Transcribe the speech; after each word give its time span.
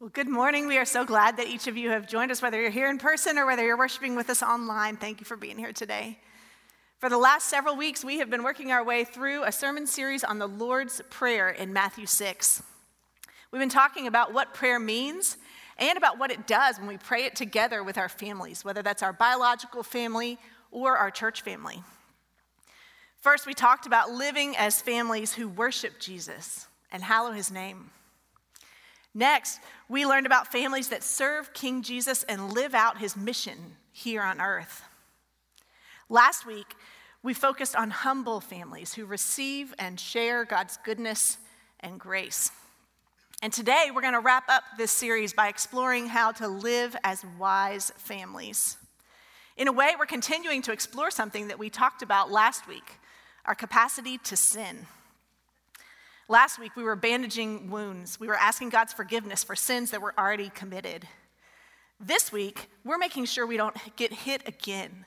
Well, 0.00 0.08
good 0.08 0.30
morning. 0.30 0.66
We 0.66 0.78
are 0.78 0.86
so 0.86 1.04
glad 1.04 1.36
that 1.36 1.48
each 1.48 1.66
of 1.66 1.76
you 1.76 1.90
have 1.90 2.08
joined 2.08 2.30
us, 2.30 2.40
whether 2.40 2.58
you're 2.58 2.70
here 2.70 2.88
in 2.88 2.96
person 2.96 3.36
or 3.36 3.44
whether 3.44 3.62
you're 3.62 3.76
worshiping 3.76 4.16
with 4.16 4.30
us 4.30 4.42
online. 4.42 4.96
Thank 4.96 5.20
you 5.20 5.26
for 5.26 5.36
being 5.36 5.58
here 5.58 5.74
today. 5.74 6.18
For 7.00 7.10
the 7.10 7.18
last 7.18 7.48
several 7.48 7.76
weeks, 7.76 8.02
we 8.02 8.16
have 8.18 8.30
been 8.30 8.42
working 8.42 8.72
our 8.72 8.82
way 8.82 9.04
through 9.04 9.44
a 9.44 9.52
sermon 9.52 9.86
series 9.86 10.24
on 10.24 10.38
the 10.38 10.46
Lord's 10.46 11.02
Prayer 11.10 11.50
in 11.50 11.74
Matthew 11.74 12.06
6. 12.06 12.62
We've 13.52 13.60
been 13.60 13.68
talking 13.68 14.06
about 14.06 14.32
what 14.32 14.54
prayer 14.54 14.80
means 14.80 15.36
and 15.76 15.98
about 15.98 16.18
what 16.18 16.30
it 16.30 16.46
does 16.46 16.78
when 16.78 16.88
we 16.88 16.96
pray 16.96 17.26
it 17.26 17.36
together 17.36 17.84
with 17.84 17.98
our 17.98 18.08
families, 18.08 18.64
whether 18.64 18.80
that's 18.80 19.02
our 19.02 19.12
biological 19.12 19.82
family 19.82 20.38
or 20.70 20.96
our 20.96 21.10
church 21.10 21.42
family. 21.42 21.82
First, 23.20 23.46
we 23.46 23.52
talked 23.52 23.84
about 23.84 24.10
living 24.10 24.56
as 24.56 24.80
families 24.80 25.34
who 25.34 25.46
worship 25.46 26.00
Jesus 26.00 26.68
and 26.90 27.02
hallow 27.02 27.32
his 27.32 27.50
name. 27.50 27.90
Next, 29.14 29.60
we 29.88 30.06
learned 30.06 30.26
about 30.26 30.52
families 30.52 30.88
that 30.88 31.02
serve 31.02 31.52
King 31.52 31.82
Jesus 31.82 32.22
and 32.24 32.52
live 32.52 32.74
out 32.74 32.98
his 32.98 33.16
mission 33.16 33.76
here 33.92 34.22
on 34.22 34.40
earth. 34.40 34.82
Last 36.08 36.46
week, 36.46 36.74
we 37.22 37.34
focused 37.34 37.76
on 37.76 37.90
humble 37.90 38.40
families 38.40 38.94
who 38.94 39.04
receive 39.04 39.74
and 39.78 39.98
share 39.98 40.44
God's 40.44 40.78
goodness 40.84 41.38
and 41.80 41.98
grace. 41.98 42.50
And 43.42 43.52
today, 43.52 43.90
we're 43.94 44.02
going 44.02 44.14
to 44.14 44.20
wrap 44.20 44.48
up 44.48 44.62
this 44.76 44.92
series 44.92 45.32
by 45.32 45.48
exploring 45.48 46.06
how 46.06 46.32
to 46.32 46.46
live 46.46 46.94
as 47.02 47.24
wise 47.38 47.90
families. 47.96 48.76
In 49.56 49.66
a 49.66 49.72
way, 49.72 49.94
we're 49.98 50.06
continuing 50.06 50.62
to 50.62 50.72
explore 50.72 51.10
something 51.10 51.48
that 51.48 51.58
we 51.58 51.68
talked 51.68 52.02
about 52.02 52.30
last 52.30 52.68
week 52.68 52.98
our 53.46 53.54
capacity 53.54 54.18
to 54.18 54.36
sin. 54.36 54.86
Last 56.30 56.60
week, 56.60 56.76
we 56.76 56.84
were 56.84 56.94
bandaging 56.94 57.70
wounds. 57.70 58.20
We 58.20 58.28
were 58.28 58.36
asking 58.36 58.68
God's 58.68 58.92
forgiveness 58.92 59.42
for 59.42 59.56
sins 59.56 59.90
that 59.90 60.00
were 60.00 60.14
already 60.16 60.48
committed. 60.48 61.08
This 61.98 62.30
week, 62.30 62.70
we're 62.84 62.98
making 62.98 63.24
sure 63.24 63.44
we 63.44 63.56
don't 63.56 63.76
get 63.96 64.12
hit 64.12 64.46
again. 64.46 65.06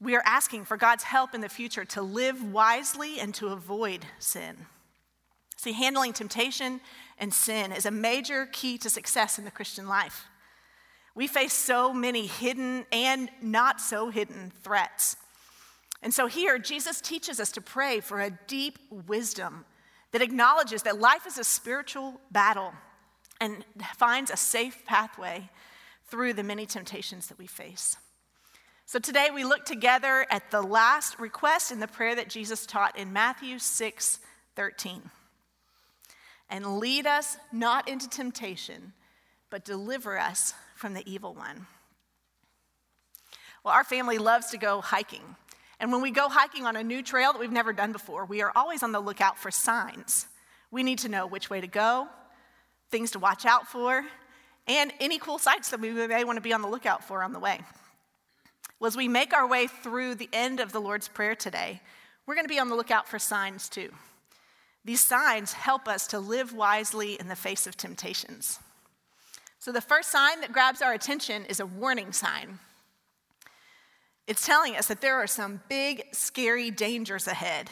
We 0.00 0.16
are 0.16 0.24
asking 0.26 0.64
for 0.64 0.76
God's 0.76 1.04
help 1.04 1.36
in 1.36 1.40
the 1.40 1.48
future 1.48 1.84
to 1.84 2.02
live 2.02 2.52
wisely 2.52 3.20
and 3.20 3.32
to 3.36 3.50
avoid 3.50 4.06
sin. 4.18 4.56
See, 5.56 5.72
handling 5.72 6.12
temptation 6.12 6.80
and 7.16 7.32
sin 7.32 7.70
is 7.70 7.86
a 7.86 7.92
major 7.92 8.46
key 8.46 8.76
to 8.78 8.90
success 8.90 9.38
in 9.38 9.44
the 9.44 9.52
Christian 9.52 9.86
life. 9.86 10.24
We 11.14 11.28
face 11.28 11.52
so 11.52 11.94
many 11.94 12.26
hidden 12.26 12.86
and 12.90 13.30
not 13.40 13.80
so 13.80 14.10
hidden 14.10 14.50
threats. 14.64 15.14
And 16.02 16.12
so 16.12 16.26
here, 16.26 16.58
Jesus 16.58 17.00
teaches 17.00 17.38
us 17.38 17.52
to 17.52 17.60
pray 17.60 18.00
for 18.00 18.20
a 18.20 18.36
deep 18.48 18.80
wisdom 18.90 19.64
that 20.14 20.22
acknowledges 20.22 20.84
that 20.84 21.00
life 21.00 21.26
is 21.26 21.38
a 21.38 21.44
spiritual 21.44 22.20
battle 22.30 22.72
and 23.40 23.64
finds 23.96 24.30
a 24.30 24.36
safe 24.36 24.84
pathway 24.86 25.50
through 26.06 26.32
the 26.32 26.44
many 26.44 26.66
temptations 26.66 27.26
that 27.26 27.36
we 27.36 27.48
face. 27.48 27.96
So 28.86 29.00
today 29.00 29.30
we 29.34 29.42
look 29.42 29.64
together 29.64 30.24
at 30.30 30.52
the 30.52 30.62
last 30.62 31.18
request 31.18 31.72
in 31.72 31.80
the 31.80 31.88
prayer 31.88 32.14
that 32.14 32.28
Jesus 32.28 32.64
taught 32.64 32.96
in 32.96 33.12
Matthew 33.12 33.58
6 33.58 34.20
13. 34.54 35.10
And 36.48 36.78
lead 36.78 37.08
us 37.08 37.36
not 37.50 37.88
into 37.88 38.08
temptation, 38.08 38.92
but 39.50 39.64
deliver 39.64 40.16
us 40.16 40.54
from 40.76 40.94
the 40.94 41.02
evil 41.12 41.34
one. 41.34 41.66
Well, 43.64 43.74
our 43.74 43.82
family 43.82 44.18
loves 44.18 44.50
to 44.50 44.58
go 44.58 44.80
hiking. 44.80 45.34
And 45.84 45.92
when 45.92 46.00
we 46.00 46.12
go 46.12 46.30
hiking 46.30 46.64
on 46.64 46.76
a 46.76 46.82
new 46.82 47.02
trail 47.02 47.34
that 47.34 47.38
we've 47.38 47.52
never 47.52 47.74
done 47.74 47.92
before, 47.92 48.24
we 48.24 48.40
are 48.40 48.50
always 48.56 48.82
on 48.82 48.92
the 48.92 49.00
lookout 49.00 49.38
for 49.38 49.50
signs. 49.50 50.26
We 50.70 50.82
need 50.82 50.98
to 51.00 51.10
know 51.10 51.26
which 51.26 51.50
way 51.50 51.60
to 51.60 51.66
go, 51.66 52.08
things 52.90 53.10
to 53.10 53.18
watch 53.18 53.44
out 53.44 53.68
for, 53.68 54.02
and 54.66 54.94
any 54.98 55.18
cool 55.18 55.36
sights 55.36 55.68
that 55.68 55.80
we 55.80 55.90
may 55.90 56.24
want 56.24 56.38
to 56.38 56.40
be 56.40 56.54
on 56.54 56.62
the 56.62 56.68
lookout 56.68 57.04
for 57.04 57.22
on 57.22 57.34
the 57.34 57.38
way. 57.38 57.60
Well, 58.80 58.88
as 58.88 58.96
we 58.96 59.08
make 59.08 59.34
our 59.34 59.46
way 59.46 59.66
through 59.66 60.14
the 60.14 60.30
end 60.32 60.58
of 60.58 60.72
the 60.72 60.80
Lord's 60.80 61.06
Prayer 61.06 61.34
today, 61.34 61.82
we're 62.24 62.34
going 62.34 62.46
to 62.46 62.54
be 62.54 62.58
on 62.58 62.70
the 62.70 62.76
lookout 62.76 63.06
for 63.06 63.18
signs 63.18 63.68
too. 63.68 63.90
These 64.86 65.02
signs 65.02 65.52
help 65.52 65.86
us 65.86 66.06
to 66.06 66.18
live 66.18 66.54
wisely 66.54 67.20
in 67.20 67.28
the 67.28 67.36
face 67.36 67.66
of 67.66 67.76
temptations. 67.76 68.58
So, 69.58 69.70
the 69.70 69.82
first 69.82 70.10
sign 70.10 70.40
that 70.40 70.50
grabs 70.50 70.80
our 70.80 70.94
attention 70.94 71.44
is 71.44 71.60
a 71.60 71.66
warning 71.66 72.12
sign. 72.12 72.58
It's 74.26 74.46
telling 74.46 74.76
us 74.76 74.86
that 74.86 75.00
there 75.00 75.16
are 75.16 75.26
some 75.26 75.60
big, 75.68 76.04
scary 76.12 76.70
dangers 76.70 77.28
ahead 77.28 77.70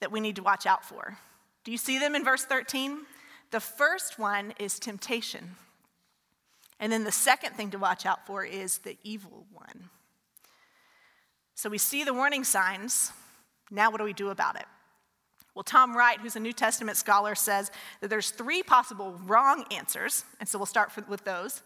that 0.00 0.12
we 0.12 0.20
need 0.20 0.36
to 0.36 0.42
watch 0.42 0.66
out 0.66 0.84
for. 0.84 1.18
Do 1.64 1.72
you 1.72 1.78
see 1.78 1.98
them 1.98 2.14
in 2.14 2.24
verse 2.24 2.44
13? 2.44 2.98
The 3.50 3.60
first 3.60 4.18
one 4.18 4.52
is 4.58 4.78
temptation. 4.78 5.56
And 6.78 6.92
then 6.92 7.04
the 7.04 7.12
second 7.12 7.54
thing 7.54 7.70
to 7.70 7.78
watch 7.78 8.04
out 8.04 8.26
for 8.26 8.44
is 8.44 8.78
the 8.78 8.98
evil 9.02 9.46
one. 9.52 9.88
So 11.54 11.70
we 11.70 11.78
see 11.78 12.04
the 12.04 12.12
warning 12.12 12.44
signs. 12.44 13.12
Now, 13.70 13.90
what 13.90 13.98
do 13.98 14.04
we 14.04 14.12
do 14.12 14.28
about 14.28 14.56
it? 14.56 14.66
Well, 15.54 15.62
Tom 15.62 15.96
Wright, 15.96 16.20
who's 16.20 16.36
a 16.36 16.40
New 16.40 16.52
Testament 16.52 16.98
scholar, 16.98 17.34
says 17.34 17.70
that 18.02 18.10
there's 18.10 18.28
three 18.28 18.62
possible 18.62 19.18
wrong 19.24 19.64
answers, 19.70 20.26
and 20.38 20.46
so 20.46 20.58
we'll 20.58 20.66
start 20.66 20.92
with 21.08 21.24
those. 21.24 21.62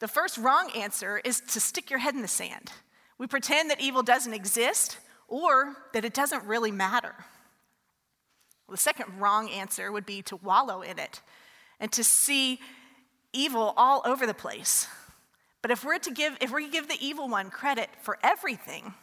The 0.00 0.08
first 0.08 0.38
wrong 0.38 0.72
answer 0.74 1.20
is 1.24 1.40
to 1.52 1.60
stick 1.60 1.88
your 1.88 2.00
head 2.00 2.16
in 2.16 2.22
the 2.22 2.28
sand 2.28 2.72
we 3.18 3.26
pretend 3.26 3.70
that 3.70 3.80
evil 3.80 4.02
doesn't 4.02 4.32
exist 4.32 4.98
or 5.26 5.76
that 5.92 6.04
it 6.04 6.14
doesn't 6.14 6.44
really 6.44 6.70
matter. 6.70 7.14
Well, 8.66 8.74
the 8.74 8.78
second 8.78 9.20
wrong 9.20 9.50
answer 9.50 9.90
would 9.90 10.06
be 10.06 10.22
to 10.22 10.36
wallow 10.36 10.82
in 10.82 10.98
it 10.98 11.20
and 11.80 11.90
to 11.92 12.04
see 12.04 12.60
evil 13.32 13.74
all 13.76 14.02
over 14.04 14.26
the 14.26 14.34
place. 14.34 14.86
But 15.62 15.70
if 15.70 15.84
we're 15.84 15.98
to 15.98 16.10
give, 16.10 16.36
if 16.40 16.52
we 16.52 16.68
give 16.70 16.88
the 16.88 16.98
evil 17.00 17.28
one 17.28 17.50
credit 17.50 17.90
for 18.02 18.18
everything, 18.22 18.94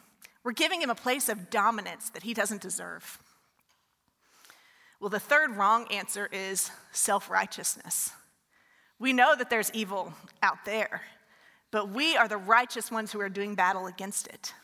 we're 0.42 0.52
giving 0.52 0.80
him 0.80 0.90
a 0.90 0.94
place 0.94 1.28
of 1.28 1.50
dominance 1.50 2.10
that 2.10 2.22
he 2.22 2.32
doesn't 2.32 2.62
deserve. 2.62 3.18
Well, 5.00 5.10
the 5.10 5.20
third 5.20 5.56
wrong 5.56 5.86
answer 5.90 6.28
is 6.32 6.70
self 6.92 7.28
righteousness. 7.28 8.12
We 8.98 9.12
know 9.12 9.36
that 9.36 9.50
there's 9.50 9.70
evil 9.74 10.14
out 10.42 10.64
there, 10.64 11.02
but 11.70 11.90
we 11.90 12.16
are 12.16 12.28
the 12.28 12.36
righteous 12.36 12.90
ones 12.90 13.12
who 13.12 13.20
are 13.20 13.28
doing 13.28 13.54
battle 13.54 13.86
against 13.86 14.26
it. 14.28 14.54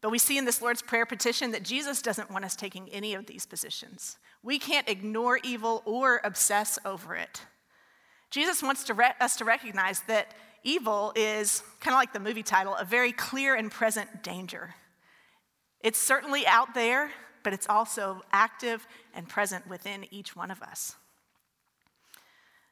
But 0.00 0.10
we 0.10 0.18
see 0.18 0.36
in 0.36 0.44
this 0.44 0.60
Lord's 0.60 0.82
Prayer 0.82 1.06
petition 1.06 1.52
that 1.52 1.62
Jesus 1.62 2.02
doesn't 2.02 2.30
want 2.30 2.44
us 2.44 2.56
taking 2.56 2.88
any 2.90 3.14
of 3.14 3.26
these 3.26 3.46
positions. 3.46 4.18
We 4.42 4.58
can't 4.58 4.88
ignore 4.88 5.38
evil 5.44 5.82
or 5.84 6.20
obsess 6.24 6.78
over 6.84 7.14
it. 7.14 7.42
Jesus 8.30 8.62
wants 8.62 8.82
to 8.84 8.94
re- 8.94 9.14
us 9.20 9.36
to 9.36 9.44
recognize 9.44 10.00
that 10.08 10.34
evil 10.64 11.12
is, 11.14 11.62
kind 11.80 11.94
of 11.94 11.98
like 11.98 12.12
the 12.12 12.20
movie 12.20 12.42
title, 12.42 12.74
a 12.74 12.84
very 12.84 13.12
clear 13.12 13.54
and 13.54 13.70
present 13.70 14.24
danger. 14.24 14.74
It's 15.80 16.00
certainly 16.00 16.46
out 16.46 16.74
there, 16.74 17.10
but 17.44 17.52
it's 17.52 17.68
also 17.68 18.22
active 18.32 18.86
and 19.14 19.28
present 19.28 19.68
within 19.68 20.06
each 20.10 20.34
one 20.34 20.50
of 20.50 20.62
us. 20.62 20.96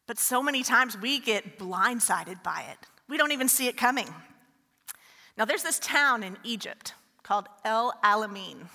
But 0.07 0.19
so 0.19 0.43
many 0.43 0.63
times 0.63 0.99
we 0.99 1.21
get 1.21 1.59
blindsided 1.59 2.43
by 2.43 2.67
it. 2.71 2.79
We 3.09 3.17
don't 3.17 3.33
even 3.33 3.49
see 3.49 3.69
it 3.69 3.77
coming. 3.77 4.13
Now, 5.37 5.45
there's 5.45 5.63
this 5.63 5.79
town 5.79 6.23
in 6.23 6.37
Egypt 6.45 6.95
called 7.23 7.49
El 7.65 7.93
Alamein. 8.05 8.67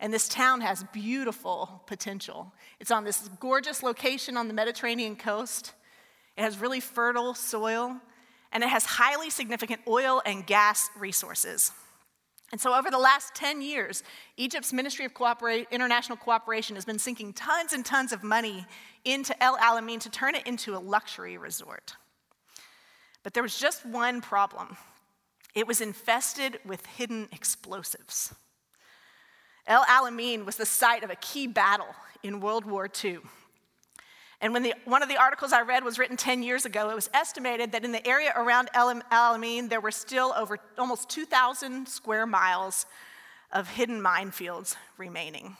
And 0.00 0.12
this 0.12 0.28
town 0.28 0.60
has 0.60 0.84
beautiful 0.92 1.82
potential. 1.86 2.52
It's 2.80 2.90
on 2.90 3.04
this 3.04 3.28
gorgeous 3.40 3.82
location 3.82 4.36
on 4.36 4.48
the 4.48 4.54
Mediterranean 4.54 5.16
coast. 5.16 5.72
It 6.36 6.42
has 6.42 6.58
really 6.58 6.80
fertile 6.80 7.34
soil, 7.34 7.96
and 8.52 8.62
it 8.62 8.68
has 8.68 8.84
highly 8.84 9.30
significant 9.30 9.80
oil 9.88 10.22
and 10.26 10.46
gas 10.46 10.90
resources. 10.98 11.72
And 12.52 12.60
so, 12.60 12.74
over 12.74 12.90
the 12.90 12.98
last 12.98 13.34
10 13.34 13.60
years, 13.60 14.04
Egypt's 14.36 14.72
Ministry 14.72 15.04
of 15.04 15.12
International 15.70 16.16
Cooperation 16.16 16.76
has 16.76 16.84
been 16.84 16.98
sinking 16.98 17.32
tons 17.32 17.72
and 17.72 17.84
tons 17.84 18.12
of 18.12 18.22
money 18.22 18.66
into 19.04 19.40
El 19.42 19.56
Alamein 19.58 19.98
to 20.00 20.10
turn 20.10 20.36
it 20.36 20.46
into 20.46 20.76
a 20.76 20.78
luxury 20.78 21.36
resort. 21.36 21.96
But 23.24 23.34
there 23.34 23.42
was 23.42 23.58
just 23.58 23.84
one 23.84 24.20
problem 24.20 24.76
it 25.56 25.66
was 25.66 25.80
infested 25.80 26.60
with 26.66 26.84
hidden 26.84 27.28
explosives. 27.32 28.34
El 29.66 29.84
Alamein 29.86 30.44
was 30.44 30.56
the 30.56 30.66
site 30.66 31.02
of 31.02 31.10
a 31.10 31.16
key 31.16 31.46
battle 31.46 31.94
in 32.22 32.40
World 32.40 32.66
War 32.66 32.88
II. 33.04 33.18
And 34.40 34.52
when 34.52 34.62
the, 34.62 34.74
one 34.84 35.02
of 35.02 35.08
the 35.08 35.16
articles 35.16 35.52
I 35.52 35.62
read 35.62 35.82
was 35.82 35.98
written 35.98 36.16
10 36.16 36.42
years 36.42 36.66
ago, 36.66 36.90
it 36.90 36.94
was 36.94 37.08
estimated 37.14 37.72
that 37.72 37.84
in 37.84 37.92
the 37.92 38.06
area 38.06 38.32
around 38.36 38.68
El 38.74 38.94
Alamein, 39.10 39.68
there 39.70 39.80
were 39.80 39.90
still 39.90 40.34
over 40.36 40.58
almost 40.76 41.08
2,000 41.08 41.88
square 41.88 42.26
miles 42.26 42.86
of 43.52 43.68
hidden 43.68 44.02
minefields 44.02 44.76
remaining. 44.98 45.56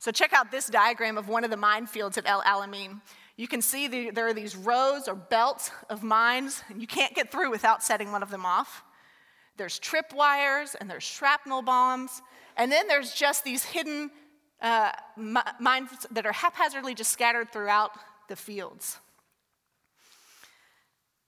So, 0.00 0.12
check 0.12 0.32
out 0.32 0.50
this 0.50 0.68
diagram 0.68 1.18
of 1.18 1.28
one 1.28 1.44
of 1.44 1.50
the 1.50 1.56
minefields 1.56 2.18
at 2.18 2.26
El 2.26 2.42
Alamein. 2.42 3.00
You 3.36 3.48
can 3.48 3.62
see 3.62 3.88
the, 3.88 4.10
there 4.10 4.28
are 4.28 4.34
these 4.34 4.54
rows 4.54 5.08
or 5.08 5.14
belts 5.14 5.70
of 5.88 6.02
mines, 6.02 6.62
and 6.68 6.80
you 6.80 6.86
can't 6.86 7.14
get 7.14 7.32
through 7.32 7.50
without 7.50 7.82
setting 7.82 8.12
one 8.12 8.22
of 8.22 8.30
them 8.30 8.44
off. 8.44 8.84
There's 9.56 9.80
tripwires 9.80 10.76
and 10.78 10.88
there's 10.88 11.02
shrapnel 11.02 11.62
bombs, 11.62 12.22
and 12.56 12.70
then 12.70 12.86
there's 12.86 13.12
just 13.12 13.44
these 13.44 13.64
hidden 13.64 14.10
uh, 14.60 14.90
mines 15.16 15.90
that 16.10 16.26
are 16.26 16.32
haphazardly 16.32 16.94
just 16.94 17.12
scattered 17.12 17.52
throughout 17.52 17.92
the 18.28 18.36
fields. 18.36 18.98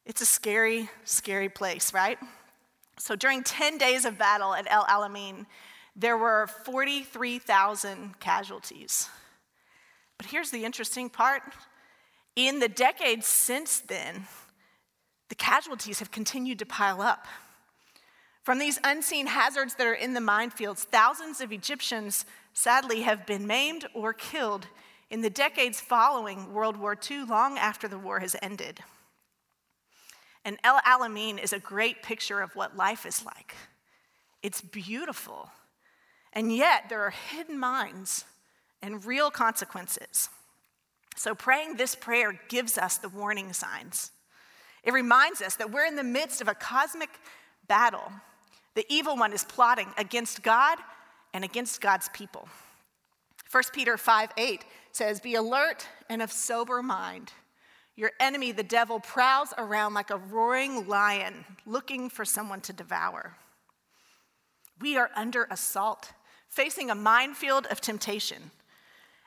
It's 0.05 0.21
a 0.21 0.27
scary, 0.27 0.89
scary 1.05 1.49
place, 1.49 1.95
right? 1.95 2.19
So 2.99 3.17
during 3.17 3.43
10 3.43 3.79
days 3.79 4.05
of 4.05 4.19
battle 4.19 4.55
at 4.55 4.67
El 4.71 4.85
Alamein, 4.85 5.47
there 5.95 6.17
were 6.17 6.49
43,000 6.65 8.19
casualties. 8.21 9.09
But 10.17 10.27
here's 10.27 10.51
the 10.51 10.65
interesting 10.65 11.09
part 11.09 11.43
in 12.37 12.59
the 12.59 12.69
decades 12.69 13.27
since 13.27 13.81
then, 13.81 14.27
the 15.29 15.35
casualties 15.35 15.99
have 15.99 16.11
continued 16.11 16.59
to 16.61 16.67
pile 16.67 17.01
up. 17.01 17.27
From 18.43 18.59
these 18.59 18.79
unseen 18.85 19.27
hazards 19.27 19.75
that 19.75 19.87
are 19.87 19.95
in 19.95 20.15
the 20.15 20.21
minefields, 20.21 20.79
thousands 20.79 21.41
of 21.41 21.53
Egyptians 21.53 22.25
sadly 22.55 23.03
have 23.03 23.27
been 23.27 23.47
maimed 23.47 23.87
or 23.95 24.13
killed 24.13 24.67
in 25.11 25.21
the 25.21 25.31
decades 25.31 25.81
following 25.81 26.53
World 26.53 26.77
War 26.77 26.97
II, 27.11 27.25
long 27.25 27.59
after 27.59 27.89
the 27.89 27.99
war 27.99 28.21
has 28.21 28.37
ended. 28.41 28.81
And 30.45 30.59
El 30.65 30.81
Alamein 30.81 31.43
is 31.43 31.53
a 31.53 31.59
great 31.59 32.03
picture 32.03 32.41
of 32.41 32.55
what 32.57 32.77
life 32.77 33.05
is 33.05 33.25
like. 33.25 33.55
It's 34.43 34.63
beautiful, 34.63 35.51
and 36.33 36.55
yet 36.55 36.85
there 36.89 37.03
are 37.03 37.11
hidden 37.11 37.59
mines 37.59 38.25
and 38.81 39.05
real 39.05 39.31
consequences. 39.31 40.31
So, 41.17 41.35
praying 41.35 41.77
this 41.77 41.95
prayer 41.95 42.41
gives 42.49 42.79
us 42.79 42.97
the 42.97 43.11
warning 43.11 43.53
signs. 43.53 44.13
It 44.83 44.95
reminds 44.95 45.43
us 45.43 45.57
that 45.57 45.71
we're 45.71 45.85
in 45.85 45.97
the 45.97 46.03
midst 46.03 46.41
of 46.41 46.49
a 46.49 46.55
cosmic 46.55 47.11
battle. 47.69 48.11
The 48.75 48.87
evil 48.89 49.17
one 49.17 49.33
is 49.33 49.45
plotting 49.45 49.89
against 49.97 50.43
God 50.43 50.79
and 51.35 51.45
against 51.45 51.81
God's 51.81 52.09
people. 52.11 52.49
1 53.51 53.63
Peter 53.73 53.97
5 53.97 54.31
8 54.37 54.65
says, 54.93 55.21
Be 55.21 55.35
alert 55.35 55.87
and 56.09 56.23
of 56.23 56.31
sober 56.31 56.83
mind. 56.83 57.33
Your 57.97 58.13
enemy, 58.21 58.53
the 58.53 58.63
devil, 58.63 59.01
prowls 59.01 59.53
around 59.59 59.95
like 59.95 60.11
a 60.11 60.17
roaring 60.17 60.87
lion 60.87 61.45
looking 61.67 62.09
for 62.09 62.25
someone 62.25 62.61
to 62.63 62.73
devour. 62.73 63.37
We 64.81 64.97
are 64.97 65.11
under 65.15 65.47
assault, 65.51 66.13
facing 66.49 66.91
a 66.91 66.95
minefield 66.95 67.67
of 67.67 67.81
temptation. 67.81 68.51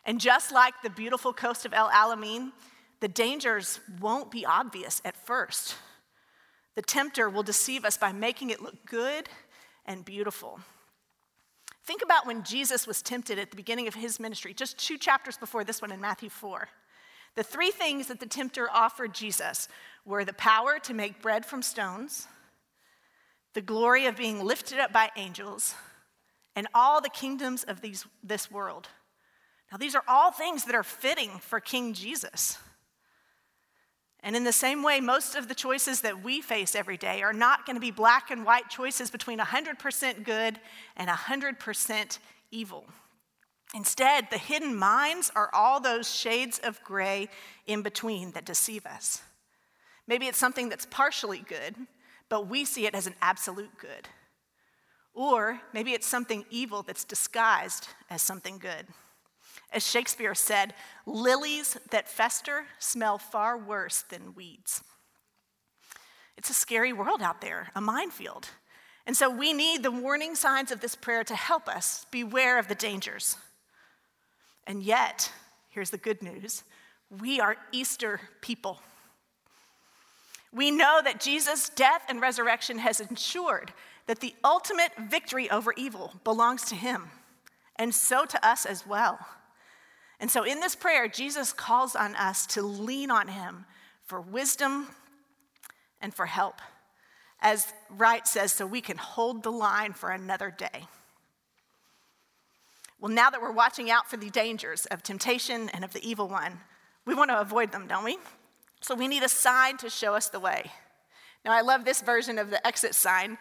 And 0.05 0.19
just 0.19 0.51
like 0.51 0.73
the 0.81 0.89
beautiful 0.89 1.33
coast 1.33 1.65
of 1.65 1.73
El 1.73 1.89
Alamein, 1.89 2.51
the 2.99 3.07
dangers 3.07 3.79
won't 4.01 4.31
be 4.31 4.45
obvious 4.45 5.01
at 5.05 5.15
first. 5.15 5.75
The 6.75 6.81
tempter 6.81 7.29
will 7.29 7.43
deceive 7.43 7.85
us 7.85 7.97
by 7.97 8.11
making 8.11 8.49
it 8.49 8.61
look 8.61 8.85
good 8.85 9.29
and 9.85 10.03
beautiful. 10.03 10.59
Think 11.85 12.01
about 12.01 12.25
when 12.25 12.43
Jesus 12.43 12.87
was 12.87 13.01
tempted 13.01 13.37
at 13.37 13.51
the 13.51 13.57
beginning 13.57 13.87
of 13.87 13.95
his 13.95 14.19
ministry, 14.19 14.53
just 14.53 14.77
two 14.77 14.97
chapters 14.97 15.37
before 15.37 15.63
this 15.63 15.81
one 15.81 15.91
in 15.91 15.99
Matthew 15.99 16.29
4. 16.29 16.69
The 17.35 17.43
three 17.43 17.71
things 17.71 18.07
that 18.07 18.19
the 18.19 18.25
tempter 18.25 18.69
offered 18.71 19.13
Jesus 19.13 19.67
were 20.05 20.23
the 20.23 20.33
power 20.33 20.79
to 20.79 20.93
make 20.93 21.21
bread 21.21 21.45
from 21.45 21.61
stones, 21.61 22.27
the 23.53 23.61
glory 23.61 24.05
of 24.05 24.15
being 24.15 24.43
lifted 24.43 24.79
up 24.79 24.93
by 24.93 25.09
angels, 25.17 25.75
and 26.55 26.67
all 26.73 27.01
the 27.01 27.09
kingdoms 27.09 27.63
of 27.63 27.81
these, 27.81 28.05
this 28.23 28.49
world. 28.51 28.87
Now, 29.71 29.77
these 29.77 29.95
are 29.95 30.03
all 30.07 30.31
things 30.31 30.65
that 30.65 30.75
are 30.75 30.83
fitting 30.83 31.31
for 31.39 31.59
King 31.59 31.93
Jesus. 31.93 32.59
And 34.23 34.37
in 34.37 34.45
the 34.45 34.53
same 34.53 34.83
way, 34.83 35.01
most 35.01 35.35
of 35.35 35.49
the 35.49 35.55
choices 35.55 35.99
that 36.01 36.23
we 36.23 36.39
face 36.39 36.75
every 36.75 36.95
day 36.95 37.21
are 37.21 37.33
not 37.33 37.65
going 37.65 37.75
to 37.75 37.81
be 37.81 37.91
black 37.91 38.31
and 38.31 38.45
white 38.45 38.69
choices 38.69 39.11
between 39.11 39.37
100% 39.37 40.23
good 40.23 40.59
and 40.95 41.09
100% 41.09 42.19
evil. 42.49 42.85
Instead, 43.75 44.29
the 44.31 44.37
hidden 44.37 44.75
mines 44.75 45.29
are 45.35 45.49
all 45.53 45.81
those 45.81 46.09
shades 46.09 46.57
of 46.59 46.81
gray 46.83 47.27
in 47.67 47.81
between 47.81 48.31
that 48.31 48.45
deceive 48.45 48.85
us. 48.85 49.21
Maybe 50.07 50.27
it's 50.27 50.37
something 50.37 50.69
that's 50.69 50.85
partially 50.85 51.39
good, 51.39 51.75
but 52.29 52.47
we 52.47 52.63
see 52.63 52.85
it 52.85 52.95
as 52.95 53.07
an 53.07 53.15
absolute 53.21 53.77
good. 53.77 54.07
Or 55.13 55.59
maybe 55.73 55.91
it's 55.91 56.07
something 56.07 56.45
evil 56.49 56.81
that's 56.81 57.03
disguised 57.03 57.89
as 58.09 58.21
something 58.21 58.57
good. 58.57 58.85
As 59.73 59.85
Shakespeare 59.85 60.35
said, 60.35 60.73
lilies 61.05 61.77
that 61.89 62.07
fester 62.07 62.65
smell 62.77 63.17
far 63.17 63.57
worse 63.57 64.03
than 64.03 64.35
weeds. 64.35 64.83
It's 66.37 66.49
a 66.49 66.53
scary 66.53 66.93
world 66.93 67.21
out 67.21 67.41
there, 67.41 67.69
a 67.75 67.81
minefield. 67.81 68.49
And 69.05 69.17
so 69.17 69.29
we 69.29 69.51
need 69.51 69.83
the 69.83 69.91
warning 69.91 70.35
signs 70.35 70.71
of 70.71 70.79
this 70.79 70.95
prayer 70.95 71.23
to 71.25 71.35
help 71.35 71.67
us 71.67 72.05
beware 72.11 72.59
of 72.59 72.67
the 72.67 72.75
dangers. 72.75 73.37
And 74.65 74.81
yet, 74.81 75.31
here's 75.69 75.89
the 75.89 75.97
good 75.97 76.21
news 76.21 76.63
we 77.09 77.39
are 77.39 77.57
Easter 77.71 78.21
people. 78.41 78.79
We 80.51 80.71
know 80.71 81.01
that 81.03 81.19
Jesus' 81.19 81.69
death 81.69 82.03
and 82.07 82.21
resurrection 82.21 82.77
has 82.77 82.99
ensured 82.99 83.73
that 84.05 84.19
the 84.19 84.35
ultimate 84.43 84.91
victory 85.09 85.49
over 85.49 85.73
evil 85.73 86.13
belongs 86.23 86.65
to 86.65 86.75
him, 86.75 87.09
and 87.75 87.93
so 87.93 88.25
to 88.25 88.47
us 88.47 88.65
as 88.65 88.85
well. 88.85 89.19
And 90.23 90.31
so 90.31 90.43
in 90.43 90.61
this 90.61 90.73
prayer, 90.73 91.09
Jesus 91.09 91.51
calls 91.51 91.97
on 91.97 92.15
us 92.15 92.45
to 92.45 92.61
lean 92.61 93.11
on 93.11 93.27
him 93.27 93.65
for 94.05 94.21
wisdom 94.21 94.87
and 95.99 96.13
for 96.13 96.27
help. 96.27 96.61
As 97.41 97.73
Wright 97.89 98.25
says, 98.25 98.53
so 98.53 98.65
we 98.65 98.79
can 98.79 98.95
hold 98.95 99.43
the 99.43 99.49
line 99.49 99.91
for 99.91 100.11
another 100.11 100.49
day. 100.49 100.87
Well, 103.01 103.11
now 103.11 103.31
that 103.31 103.41
we're 103.41 103.51
watching 103.51 103.91
out 103.91 104.09
for 104.09 104.15
the 104.15 104.29
dangers 104.29 104.85
of 104.85 105.03
temptation 105.03 105.67
and 105.73 105.83
of 105.83 105.91
the 105.91 106.09
evil 106.09 106.29
one, 106.29 106.61
we 107.03 107.13
want 107.13 107.29
to 107.29 107.41
avoid 107.41 107.73
them, 107.73 107.85
don't 107.85 108.05
we? 108.05 108.17
So 108.79 108.95
we 108.95 109.09
need 109.09 109.23
a 109.23 109.29
sign 109.29 109.75
to 109.79 109.89
show 109.89 110.15
us 110.15 110.29
the 110.29 110.39
way. 110.39 110.71
Now, 111.43 111.51
I 111.51 111.59
love 111.59 111.83
this 111.83 112.01
version 112.01 112.39
of 112.39 112.49
the 112.49 112.65
exit 112.65 112.95
sign. 112.95 113.37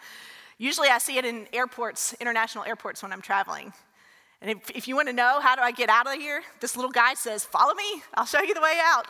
Usually 0.57 0.89
I 0.89 0.97
see 0.97 1.17
it 1.17 1.23
in 1.23 1.47
airports, 1.53 2.13
international 2.19 2.65
airports, 2.65 3.01
when 3.01 3.13
I'm 3.13 3.21
traveling. 3.21 3.71
And 4.43 4.51
if, 4.51 4.69
if 4.71 4.87
you 4.89 4.95
want 4.97 5.07
to 5.07 5.13
know 5.13 5.39
how 5.39 5.55
do 5.55 5.61
I 5.61 5.71
get 5.71 5.89
out 5.89 6.05
of 6.05 6.13
here, 6.15 6.43
this 6.59 6.75
little 6.75 6.91
guy 6.91 7.13
says, 7.13 7.45
Follow 7.45 7.73
me, 7.73 8.03
I'll 8.13 8.25
show 8.25 8.41
you 8.41 8.53
the 8.53 8.61
way 8.61 8.77
out. 8.83 9.05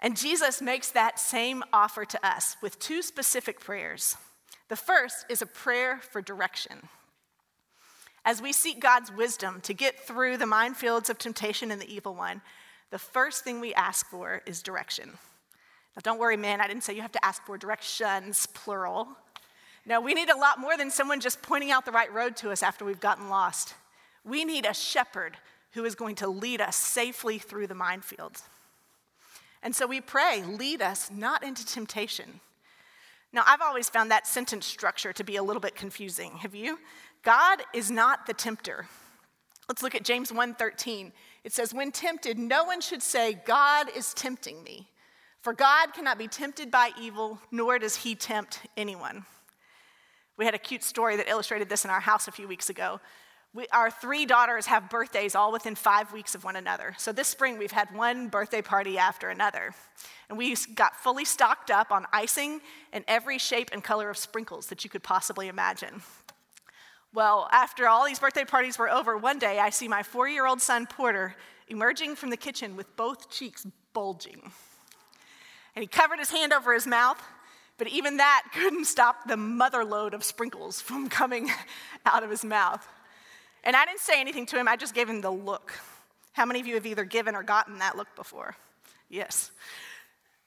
And 0.00 0.14
Jesus 0.14 0.60
makes 0.60 0.90
that 0.90 1.18
same 1.18 1.64
offer 1.72 2.04
to 2.04 2.26
us 2.26 2.56
with 2.60 2.78
two 2.78 3.00
specific 3.00 3.60
prayers. 3.60 4.16
The 4.68 4.76
first 4.76 5.24
is 5.30 5.40
a 5.40 5.46
prayer 5.46 6.00
for 6.10 6.20
direction. 6.20 6.88
As 8.26 8.42
we 8.42 8.52
seek 8.52 8.78
God's 8.78 9.10
wisdom 9.10 9.60
to 9.62 9.72
get 9.72 9.98
through 9.98 10.36
the 10.36 10.44
minefields 10.44 11.08
of 11.08 11.18
temptation 11.18 11.70
and 11.70 11.80
the 11.80 11.92
evil 11.92 12.14
one, 12.14 12.42
the 12.90 12.98
first 12.98 13.44
thing 13.44 13.58
we 13.58 13.72
ask 13.72 14.06
for 14.10 14.42
is 14.44 14.62
direction. 14.62 15.12
Now, 15.96 16.02
don't 16.02 16.20
worry, 16.20 16.36
man, 16.36 16.60
I 16.60 16.68
didn't 16.68 16.82
say 16.82 16.94
you 16.94 17.02
have 17.02 17.12
to 17.12 17.24
ask 17.24 17.42
for 17.46 17.56
directions, 17.56 18.46
plural. 18.52 19.08
No, 19.86 20.00
we 20.00 20.12
need 20.12 20.28
a 20.28 20.36
lot 20.36 20.60
more 20.60 20.76
than 20.76 20.90
someone 20.90 21.20
just 21.20 21.40
pointing 21.40 21.70
out 21.70 21.86
the 21.86 21.90
right 21.90 22.12
road 22.12 22.36
to 22.36 22.50
us 22.50 22.62
after 22.62 22.84
we've 22.84 23.00
gotten 23.00 23.30
lost. 23.30 23.74
We 24.24 24.44
need 24.44 24.66
a 24.66 24.74
shepherd 24.74 25.38
who 25.72 25.84
is 25.84 25.94
going 25.94 26.16
to 26.16 26.28
lead 26.28 26.60
us 26.60 26.76
safely 26.76 27.38
through 27.38 27.66
the 27.66 27.74
minefields. 27.74 28.42
And 29.62 29.74
so 29.74 29.86
we 29.86 30.00
pray, 30.00 30.42
lead 30.42 30.82
us 30.82 31.10
not 31.10 31.42
into 31.42 31.64
temptation. 31.64 32.40
Now, 33.32 33.44
I've 33.46 33.62
always 33.62 33.88
found 33.88 34.10
that 34.10 34.26
sentence 34.26 34.66
structure 34.66 35.12
to 35.12 35.24
be 35.24 35.36
a 35.36 35.42
little 35.42 35.60
bit 35.60 35.74
confusing. 35.74 36.36
Have 36.38 36.54
you? 36.54 36.78
God 37.22 37.62
is 37.72 37.90
not 37.90 38.26
the 38.26 38.34
tempter. 38.34 38.86
Let's 39.68 39.82
look 39.82 39.94
at 39.94 40.04
James 40.04 40.30
1:13. 40.30 41.12
It 41.44 41.52
says, 41.52 41.72
"When 41.72 41.92
tempted, 41.92 42.38
no 42.38 42.64
one 42.64 42.80
should 42.80 43.02
say, 43.02 43.32
God 43.32 43.88
is 43.88 44.12
tempting 44.12 44.62
me, 44.62 44.90
for 45.40 45.52
God 45.54 45.94
cannot 45.94 46.18
be 46.18 46.28
tempted 46.28 46.70
by 46.70 46.92
evil, 46.98 47.40
nor 47.50 47.78
does 47.78 47.96
he 47.96 48.14
tempt 48.14 48.60
anyone." 48.76 49.24
We 50.36 50.44
had 50.44 50.54
a 50.54 50.58
cute 50.58 50.84
story 50.84 51.16
that 51.16 51.28
illustrated 51.28 51.68
this 51.68 51.84
in 51.84 51.90
our 51.90 52.00
house 52.00 52.28
a 52.28 52.32
few 52.32 52.48
weeks 52.48 52.68
ago. 52.68 53.00
We, 53.54 53.66
our 53.70 53.90
three 53.90 54.24
daughters 54.24 54.66
have 54.66 54.88
birthdays 54.88 55.34
all 55.34 55.52
within 55.52 55.74
five 55.74 56.10
weeks 56.12 56.34
of 56.34 56.42
one 56.42 56.56
another. 56.56 56.94
So 56.96 57.12
this 57.12 57.28
spring, 57.28 57.58
we've 57.58 57.70
had 57.70 57.94
one 57.94 58.28
birthday 58.28 58.62
party 58.62 58.96
after 58.96 59.28
another. 59.28 59.74
And 60.30 60.38
we 60.38 60.56
got 60.74 60.96
fully 60.96 61.26
stocked 61.26 61.70
up 61.70 61.92
on 61.92 62.06
icing 62.12 62.62
and 62.94 63.04
every 63.06 63.36
shape 63.36 63.68
and 63.72 63.84
color 63.84 64.08
of 64.08 64.16
sprinkles 64.16 64.68
that 64.68 64.84
you 64.84 64.90
could 64.90 65.02
possibly 65.02 65.48
imagine. 65.48 66.02
Well, 67.12 67.46
after 67.52 67.86
all 67.86 68.06
these 68.06 68.18
birthday 68.18 68.46
parties 68.46 68.78
were 68.78 68.88
over, 68.88 69.18
one 69.18 69.38
day 69.38 69.58
I 69.58 69.68
see 69.68 69.86
my 69.86 70.02
four 70.02 70.26
year 70.26 70.46
old 70.46 70.62
son, 70.62 70.86
Porter, 70.86 71.36
emerging 71.68 72.16
from 72.16 72.30
the 72.30 72.38
kitchen 72.38 72.74
with 72.74 72.96
both 72.96 73.30
cheeks 73.30 73.66
bulging. 73.92 74.50
And 75.76 75.82
he 75.82 75.86
covered 75.86 76.18
his 76.18 76.30
hand 76.30 76.54
over 76.54 76.72
his 76.72 76.86
mouth, 76.86 77.22
but 77.76 77.86
even 77.88 78.16
that 78.16 78.44
couldn't 78.54 78.86
stop 78.86 79.28
the 79.28 79.36
mother 79.36 79.84
lode 79.84 80.14
of 80.14 80.24
sprinkles 80.24 80.80
from 80.80 81.10
coming 81.10 81.50
out 82.06 82.22
of 82.22 82.30
his 82.30 82.46
mouth. 82.46 82.86
And 83.64 83.76
I 83.76 83.84
didn't 83.84 84.00
say 84.00 84.20
anything 84.20 84.46
to 84.46 84.58
him, 84.58 84.66
I 84.66 84.76
just 84.76 84.94
gave 84.94 85.08
him 85.08 85.20
the 85.20 85.30
look. 85.30 85.72
How 86.32 86.46
many 86.46 86.60
of 86.60 86.66
you 86.66 86.74
have 86.74 86.86
either 86.86 87.04
given 87.04 87.34
or 87.34 87.42
gotten 87.42 87.78
that 87.78 87.96
look 87.96 88.08
before? 88.16 88.56
Yes. 89.08 89.50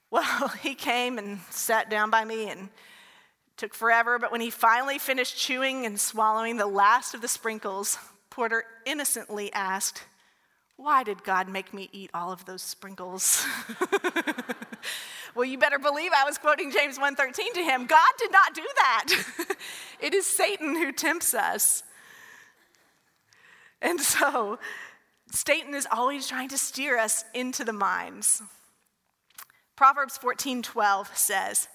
Well, 0.08 0.48
he 0.62 0.76
came 0.76 1.18
and 1.18 1.40
sat 1.50 1.90
down 1.90 2.10
by 2.10 2.24
me 2.24 2.48
and 2.48 2.68
took 3.56 3.74
forever, 3.74 4.20
but 4.20 4.30
when 4.30 4.40
he 4.40 4.50
finally 4.50 5.00
finished 5.00 5.36
chewing 5.36 5.84
and 5.84 5.98
swallowing 5.98 6.56
the 6.56 6.66
last 6.66 7.12
of 7.12 7.20
the 7.20 7.28
sprinkles, 7.28 7.98
Porter 8.30 8.64
innocently 8.84 9.52
asked, 9.52 10.04
Why 10.76 11.02
did 11.02 11.24
God 11.24 11.48
make 11.48 11.74
me 11.74 11.88
eat 11.92 12.10
all 12.14 12.30
of 12.30 12.44
those 12.44 12.62
sprinkles? 12.62 13.44
well, 15.34 15.44
you 15.44 15.58
better 15.58 15.78
believe 15.78 16.12
I 16.14 16.24
was 16.24 16.38
quoting 16.38 16.70
James 16.70 16.98
1:13 16.98 17.54
to 17.54 17.64
him. 17.64 17.86
God 17.86 18.12
did 18.18 18.30
not 18.30 18.54
do 18.54 18.64
that. 18.76 19.24
it 20.00 20.14
is 20.14 20.26
Satan 20.26 20.76
who 20.76 20.92
tempts 20.92 21.34
us. 21.34 21.82
And 23.80 24.00
so, 24.00 24.58
Satan 25.30 25.74
is 25.74 25.86
always 25.90 26.28
trying 26.28 26.48
to 26.50 26.58
steer 26.58 26.98
us 26.98 27.24
into 27.34 27.64
the 27.64 27.72
mines. 27.72 28.42
Proverbs 29.76 30.16
14:12 30.18 31.16
says, 31.16 31.68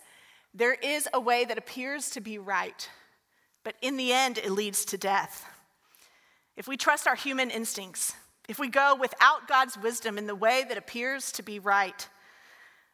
"There 0.53 0.73
is 0.73 1.07
a 1.13 1.19
way 1.19 1.45
that 1.45 1.57
appears 1.57 2.09
to 2.11 2.21
be 2.21 2.37
right, 2.37 2.89
but 3.63 3.75
in 3.81 3.97
the 3.97 4.11
end 4.11 4.37
it 4.37 4.51
leads 4.51 4.85
to 4.85 4.97
death." 4.97 5.45
If 6.55 6.67
we 6.67 6.77
trust 6.77 7.07
our 7.07 7.15
human 7.15 7.51
instincts, 7.51 8.15
if 8.47 8.57
we 8.57 8.67
go 8.67 8.95
without 8.95 9.47
God's 9.47 9.77
wisdom 9.77 10.17
in 10.17 10.27
the 10.27 10.35
way 10.35 10.63
that 10.63 10.77
appears 10.77 11.31
to 11.33 11.43
be 11.43 11.59
right, 11.59 12.09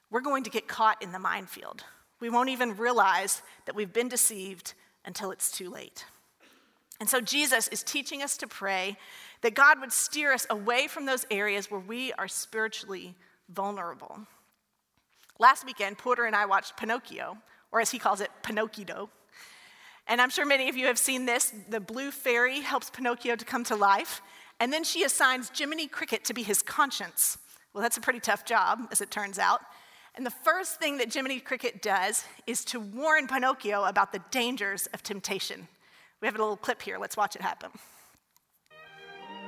we're 0.09 0.21
going 0.21 0.43
to 0.43 0.49
get 0.49 0.67
caught 0.67 1.01
in 1.01 1.11
the 1.11 1.19
minefield. 1.19 1.83
We 2.19 2.29
won't 2.29 2.49
even 2.49 2.77
realize 2.77 3.41
that 3.65 3.75
we've 3.75 3.93
been 3.93 4.09
deceived 4.09 4.73
until 5.05 5.31
it's 5.31 5.51
too 5.51 5.69
late. 5.69 6.05
And 6.99 7.09
so 7.09 7.21
Jesus 7.21 7.67
is 7.67 7.83
teaching 7.83 8.23
us 8.23 8.37
to 8.37 8.47
pray 8.47 8.97
that 9.41 9.53
God 9.53 9.79
would 9.79 9.91
steer 9.91 10.33
us 10.33 10.47
away 10.49 10.87
from 10.87 11.05
those 11.05 11.25
areas 11.29 11.69
where 11.69 11.79
we 11.79 12.11
are 12.13 12.27
spiritually 12.27 13.15
vulnerable. 13.49 14.19
Last 15.39 15.65
weekend, 15.65 15.99
Porter 15.99 16.25
and 16.25 16.35
I 16.35 16.45
watched 16.45 16.77
Pinocchio, 16.77 17.37
or 17.71 17.79
as 17.79 17.91
he 17.91 17.99
calls 17.99 18.21
it, 18.21 18.31
Pinocchio. 18.41 19.09
And 20.07 20.19
I'm 20.19 20.31
sure 20.31 20.45
many 20.45 20.69
of 20.69 20.75
you 20.75 20.87
have 20.87 20.97
seen 20.97 21.25
this. 21.25 21.53
The 21.69 21.79
blue 21.79 22.09
fairy 22.09 22.61
helps 22.61 22.89
Pinocchio 22.89 23.35
to 23.35 23.45
come 23.45 23.63
to 23.65 23.75
life, 23.75 24.21
and 24.59 24.73
then 24.73 24.83
she 24.83 25.03
assigns 25.03 25.51
Jiminy 25.55 25.87
Cricket 25.87 26.23
to 26.25 26.33
be 26.33 26.41
his 26.41 26.63
conscience. 26.63 27.37
Well, 27.73 27.83
that's 27.83 27.97
a 27.97 28.01
pretty 28.01 28.19
tough 28.19 28.43
job, 28.43 28.87
as 28.91 29.01
it 29.01 29.11
turns 29.11 29.37
out. 29.37 29.61
And 30.15 30.25
the 30.25 30.31
first 30.31 30.79
thing 30.79 30.97
that 30.97 31.13
Jiminy 31.13 31.39
Cricket 31.39 31.83
does 31.83 32.23
is 32.47 32.65
to 32.65 32.79
warn 32.79 33.27
Pinocchio 33.27 33.83
about 33.83 34.11
the 34.11 34.21
dangers 34.31 34.87
of 34.87 35.03
temptation. 35.03 35.67
We 36.21 36.27
have 36.27 36.35
a 36.35 36.39
little 36.39 36.57
clip 36.57 36.81
here. 36.81 36.97
Let's 36.97 37.15
watch 37.15 37.35
it 37.35 37.41
happen. 37.41 37.69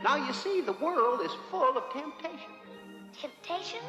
Now, 0.04 0.16
you 0.16 0.34
see, 0.34 0.62
the 0.62 0.74
world 0.74 1.22
is 1.22 1.32
full 1.50 1.78
of 1.78 1.92
temptations. 1.92 2.42
Temptations? 3.20 3.84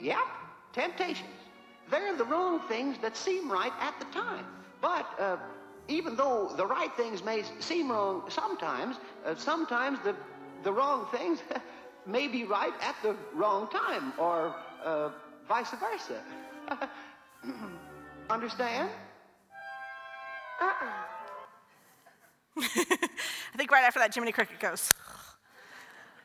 Yep, 0.00 0.26
temptations. 0.72 1.30
They're 1.90 2.16
the 2.16 2.24
wrong 2.24 2.60
things 2.68 2.98
that 3.00 3.16
seem 3.16 3.50
right 3.50 3.72
at 3.80 3.98
the 3.98 4.06
time. 4.06 4.44
But 4.82 5.06
uh, 5.18 5.36
even 5.88 6.16
though 6.16 6.52
the 6.56 6.66
right 6.66 6.92
things 6.96 7.22
may 7.24 7.44
seem 7.60 7.90
wrong 7.90 8.24
sometimes, 8.28 8.96
uh, 9.24 9.34
sometimes 9.36 10.00
the, 10.04 10.14
the 10.64 10.72
wrong 10.72 11.06
things 11.12 11.38
may 12.06 12.26
be 12.28 12.44
right 12.44 12.74
at 12.82 12.96
the 13.02 13.16
wrong 13.32 13.68
time, 13.68 14.12
or 14.18 14.54
uh, 14.84 15.10
vice 15.48 15.70
versa. 15.70 16.20
Understand? 18.30 18.90
Uh-uh. 20.60 21.15
I 22.58 23.56
think 23.56 23.70
right 23.70 23.84
after 23.84 24.00
that, 24.00 24.14
Jiminy 24.14 24.32
Cricket 24.32 24.60
goes. 24.60 24.94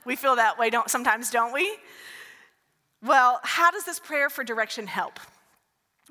We 0.06 0.16
feel 0.16 0.36
that 0.38 0.58
way, 0.58 0.70
don't 0.70 0.90
sometimes, 0.90 1.30
don't 1.30 1.54
we? 1.54 1.78
Well, 3.04 3.40
how 3.44 3.72
does 3.72 3.84
this 3.84 4.00
prayer 4.00 4.30
for 4.30 4.44
direction 4.44 4.88
help? 4.88 5.20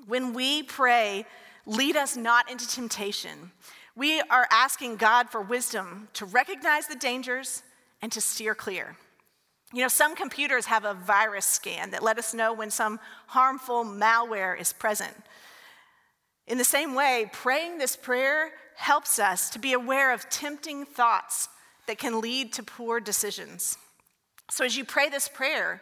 When 0.07 0.33
we 0.33 0.63
pray, 0.63 1.25
lead 1.65 1.95
us 1.95 2.15
not 2.15 2.49
into 2.49 2.67
temptation, 2.67 3.51
we 3.95 4.21
are 4.21 4.47
asking 4.51 4.97
God 4.97 5.29
for 5.29 5.41
wisdom 5.41 6.07
to 6.13 6.25
recognize 6.25 6.87
the 6.87 6.95
dangers 6.95 7.63
and 8.01 8.11
to 8.11 8.21
steer 8.21 8.55
clear. 8.55 8.95
You 9.73 9.81
know, 9.81 9.87
some 9.87 10.15
computers 10.15 10.65
have 10.65 10.85
a 10.85 10.93
virus 10.93 11.45
scan 11.45 11.91
that 11.91 12.03
let 12.03 12.17
us 12.17 12.33
know 12.33 12.53
when 12.53 12.69
some 12.69 12.99
harmful 13.27 13.85
malware 13.85 14.59
is 14.59 14.73
present. 14.73 15.15
In 16.47 16.57
the 16.57 16.65
same 16.65 16.93
way, 16.93 17.29
praying 17.31 17.77
this 17.77 17.95
prayer 17.95 18.51
helps 18.75 19.19
us 19.19 19.49
to 19.51 19.59
be 19.59 19.73
aware 19.73 20.13
of 20.13 20.29
tempting 20.29 20.85
thoughts 20.85 21.49
that 21.87 21.97
can 21.97 22.21
lead 22.21 22.53
to 22.53 22.63
poor 22.63 22.99
decisions. 22.99 23.77
So, 24.49 24.65
as 24.65 24.75
you 24.75 24.85
pray 24.85 25.09
this 25.09 25.27
prayer, 25.27 25.81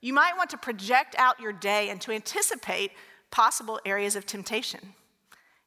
you 0.00 0.12
might 0.12 0.36
want 0.36 0.50
to 0.50 0.56
project 0.56 1.14
out 1.18 1.40
your 1.40 1.52
day 1.52 1.90
and 1.90 2.00
to 2.02 2.12
anticipate 2.12 2.92
possible 3.30 3.80
areas 3.84 4.16
of 4.16 4.26
temptation. 4.26 4.94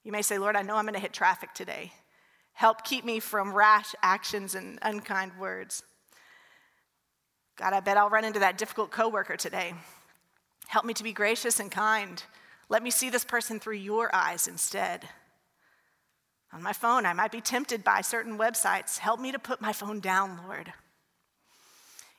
You 0.03 0.11
may 0.11 0.21
say, 0.21 0.37
Lord, 0.37 0.55
I 0.55 0.61
know 0.61 0.75
I'm 0.75 0.85
going 0.85 0.95
to 0.95 0.99
hit 0.99 1.13
traffic 1.13 1.53
today. 1.53 1.93
Help 2.53 2.83
keep 2.83 3.05
me 3.05 3.19
from 3.19 3.53
rash 3.53 3.95
actions 4.01 4.55
and 4.55 4.79
unkind 4.81 5.31
words. 5.39 5.83
God, 7.55 7.73
I 7.73 7.79
bet 7.79 7.97
I'll 7.97 8.09
run 8.09 8.25
into 8.25 8.39
that 8.39 8.57
difficult 8.57 8.91
coworker 8.91 9.37
today. 9.37 9.73
Help 10.67 10.85
me 10.85 10.93
to 10.95 11.03
be 11.03 11.13
gracious 11.13 11.59
and 11.59 11.71
kind. 11.71 12.23
Let 12.69 12.83
me 12.83 12.89
see 12.89 13.09
this 13.09 13.23
person 13.23 13.59
through 13.59 13.75
your 13.75 14.13
eyes 14.13 14.47
instead. 14.47 15.07
On 16.53 16.61
my 16.61 16.73
phone, 16.73 17.05
I 17.05 17.13
might 17.13 17.31
be 17.31 17.41
tempted 17.41 17.83
by 17.83 18.01
certain 18.01 18.37
websites. 18.37 18.99
Help 18.99 19.19
me 19.19 19.31
to 19.31 19.39
put 19.39 19.59
my 19.59 19.73
phone 19.73 19.99
down, 19.99 20.39
Lord. 20.47 20.71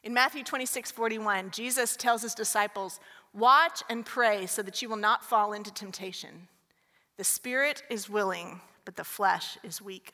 In 0.02 0.12
Matthew 0.12 0.42
26, 0.42 0.90
41, 0.90 1.50
Jesus 1.52 1.96
tells 1.96 2.22
his 2.22 2.34
disciples, 2.34 2.98
Watch 3.32 3.82
and 3.88 4.04
pray 4.04 4.46
so 4.46 4.60
that 4.62 4.82
you 4.82 4.88
will 4.88 4.96
not 4.96 5.24
fall 5.24 5.52
into 5.52 5.72
temptation. 5.72 6.48
The 7.16 7.24
spirit 7.24 7.82
is 7.88 8.10
willing, 8.10 8.60
but 8.84 8.96
the 8.96 9.04
flesh 9.04 9.56
is 9.62 9.80
weak. 9.80 10.12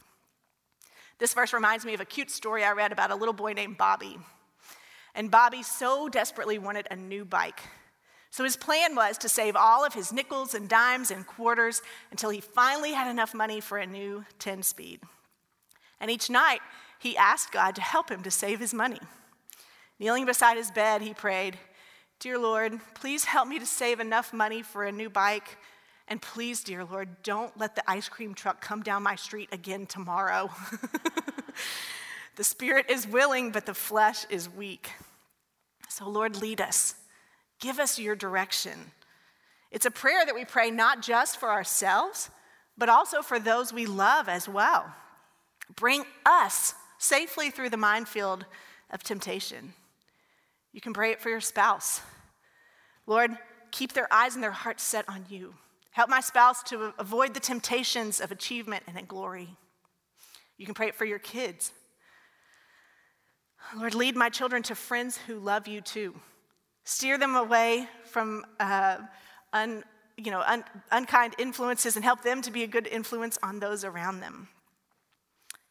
This 1.19 1.35
verse 1.35 1.53
reminds 1.53 1.85
me 1.85 1.95
of 1.95 2.00
a 2.00 2.05
cute 2.05 2.31
story 2.31 2.62
I 2.62 2.73
read 2.73 2.93
about 2.93 3.11
a 3.11 3.15
little 3.15 3.35
boy 3.35 3.55
named 3.55 3.79
Bobby. 3.79 4.19
And 5.15 5.31
Bobby 5.31 5.62
so 5.62 6.09
desperately 6.09 6.59
wanted 6.59 6.87
a 6.91 6.97
new 6.97 7.25
bike. 7.25 7.61
So 8.31 8.45
his 8.45 8.57
plan 8.57 8.95
was 8.95 9.19
to 9.19 9.29
save 9.29 9.57
all 9.57 9.85
of 9.85 9.95
his 9.95 10.13
nickels 10.13 10.55
and 10.55 10.69
dimes 10.69 11.11
and 11.11 11.27
quarters 11.27 11.83
until 12.11 12.31
he 12.31 12.41
finally 12.41 12.93
had 12.93 13.11
enough 13.11 13.35
money 13.35 13.61
for 13.61 13.79
a 13.79 13.87
new 13.87 14.25
10 14.39 14.63
speed. 14.63 15.01
And 16.01 16.11
each 16.11 16.31
night, 16.31 16.61
he 16.99 17.17
asked 17.17 17.53
God 17.53 17.75
to 17.75 17.83
help 17.83 18.11
him 18.11 18.23
to 18.23 18.31
save 18.31 18.61
his 18.61 18.73
money. 18.73 19.01
Kneeling 19.99 20.27
beside 20.27 20.57
his 20.57 20.71
bed, 20.71 21.03
he 21.03 21.13
prayed, 21.13 21.59
Dear 22.21 22.39
Lord, 22.39 22.79
please 22.95 23.25
help 23.25 23.49
me 23.49 23.59
to 23.59 23.67
save 23.67 23.99
enough 23.99 24.33
money 24.33 24.63
for 24.63 24.85
a 24.85 24.93
new 24.93 25.11
bike. 25.11 25.59
And 26.07 26.21
please, 26.21 26.63
dear 26.63 26.85
Lord, 26.85 27.23
don't 27.23 27.57
let 27.59 27.75
the 27.77 27.91
ice 27.91 28.09
cream 28.09 28.35
truck 28.35 28.61
come 28.61 28.83
down 28.83 29.03
my 29.03 29.17
street 29.17 29.49
again 29.53 29.87
tomorrow. 29.87 30.51
The 32.41 32.45
spirit 32.45 32.87
is 32.89 33.07
willing, 33.07 33.51
but 33.51 33.67
the 33.67 33.75
flesh 33.75 34.25
is 34.31 34.49
weak. 34.49 34.93
So, 35.91 36.09
Lord, 36.09 36.41
lead 36.41 36.63
us. 36.63 36.95
Give 37.61 37.79
us 37.79 37.99
your 37.99 38.17
direction. 38.17 38.93
It's 39.71 39.87
a 39.87 39.90
prayer 39.90 40.25
that 40.25 40.35
we 40.35 40.45
pray 40.45 40.71
not 40.71 41.02
just 41.02 41.38
for 41.38 41.50
ourselves, 41.50 42.31
but 42.76 42.88
also 42.88 43.23
for 43.23 43.38
those 43.38 43.73
we 43.73 43.87
love 43.87 44.29
as 44.29 44.49
well. 44.49 44.93
Bring 45.76 46.05
us 46.26 46.75
safely 46.99 47.50
through 47.50 47.71
the 47.71 47.76
minefield 47.76 48.47
of 48.90 49.02
temptation. 49.02 49.75
You 50.73 50.81
can 50.81 50.93
pray 50.93 51.12
it 51.12 51.21
for 51.21 51.29
your 51.29 51.40
spouse. 51.40 52.00
Lord, 53.07 53.37
keep 53.71 53.93
their 53.93 54.12
eyes 54.12 54.35
and 54.35 54.43
their 54.43 54.50
hearts 54.50 54.83
set 54.83 55.09
on 55.09 55.26
you. 55.29 55.55
Help 55.93 56.09
my 56.09 56.21
spouse 56.21 56.62
to 56.64 56.93
avoid 56.99 57.35
the 57.35 57.40
temptations 57.40 58.21
of 58.21 58.31
achievement 58.31 58.85
and 58.87 59.09
glory. 59.09 59.57
You 60.57 60.67
can 60.67 60.75
pray 60.75 60.88
it 60.88 60.95
for 60.95 61.05
your 61.05 61.19
kids. 61.19 61.73
Lord, 63.76 63.95
lead 63.95 64.17
my 64.17 64.29
children 64.29 64.62
to 64.64 64.75
friends 64.75 65.19
who 65.26 65.38
love 65.38 65.69
you 65.69 65.81
too. 65.81 66.14
Steer 66.85 67.19
them 67.19 67.37
away 67.37 67.89
from 68.05 68.45
uh, 68.59 68.99
un, 69.53 69.85
you 70.17 70.31
know, 70.31 70.43
un, 70.47 70.65
unkind 70.91 71.35
influences 71.39 71.97
and 71.97 72.05
help 72.05 72.23
them 72.23 72.43
to 72.43 72.51
be 72.51 72.63
a 72.63 72.67
good 72.67 72.87
influence 72.87 73.39
on 73.43 73.61
those 73.61 73.85
around 73.85 74.21
them. 74.21 74.49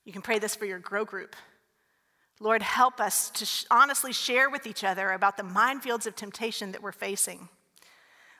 You 0.05 0.13
can 0.13 0.21
pray 0.21 0.39
this 0.39 0.55
for 0.55 0.65
your 0.65 0.79
grow 0.79 1.05
group. 1.05 1.35
Lord, 2.39 2.61
help 2.61 3.01
us 3.01 3.29
to 3.31 3.45
sh- 3.45 3.65
honestly 3.69 4.13
share 4.13 4.49
with 4.49 4.65
each 4.65 4.83
other 4.83 5.11
about 5.11 5.35
the 5.35 5.43
minefields 5.43 6.07
of 6.07 6.15
temptation 6.15 6.71
that 6.71 6.81
we're 6.81 6.91
facing. 6.91 7.49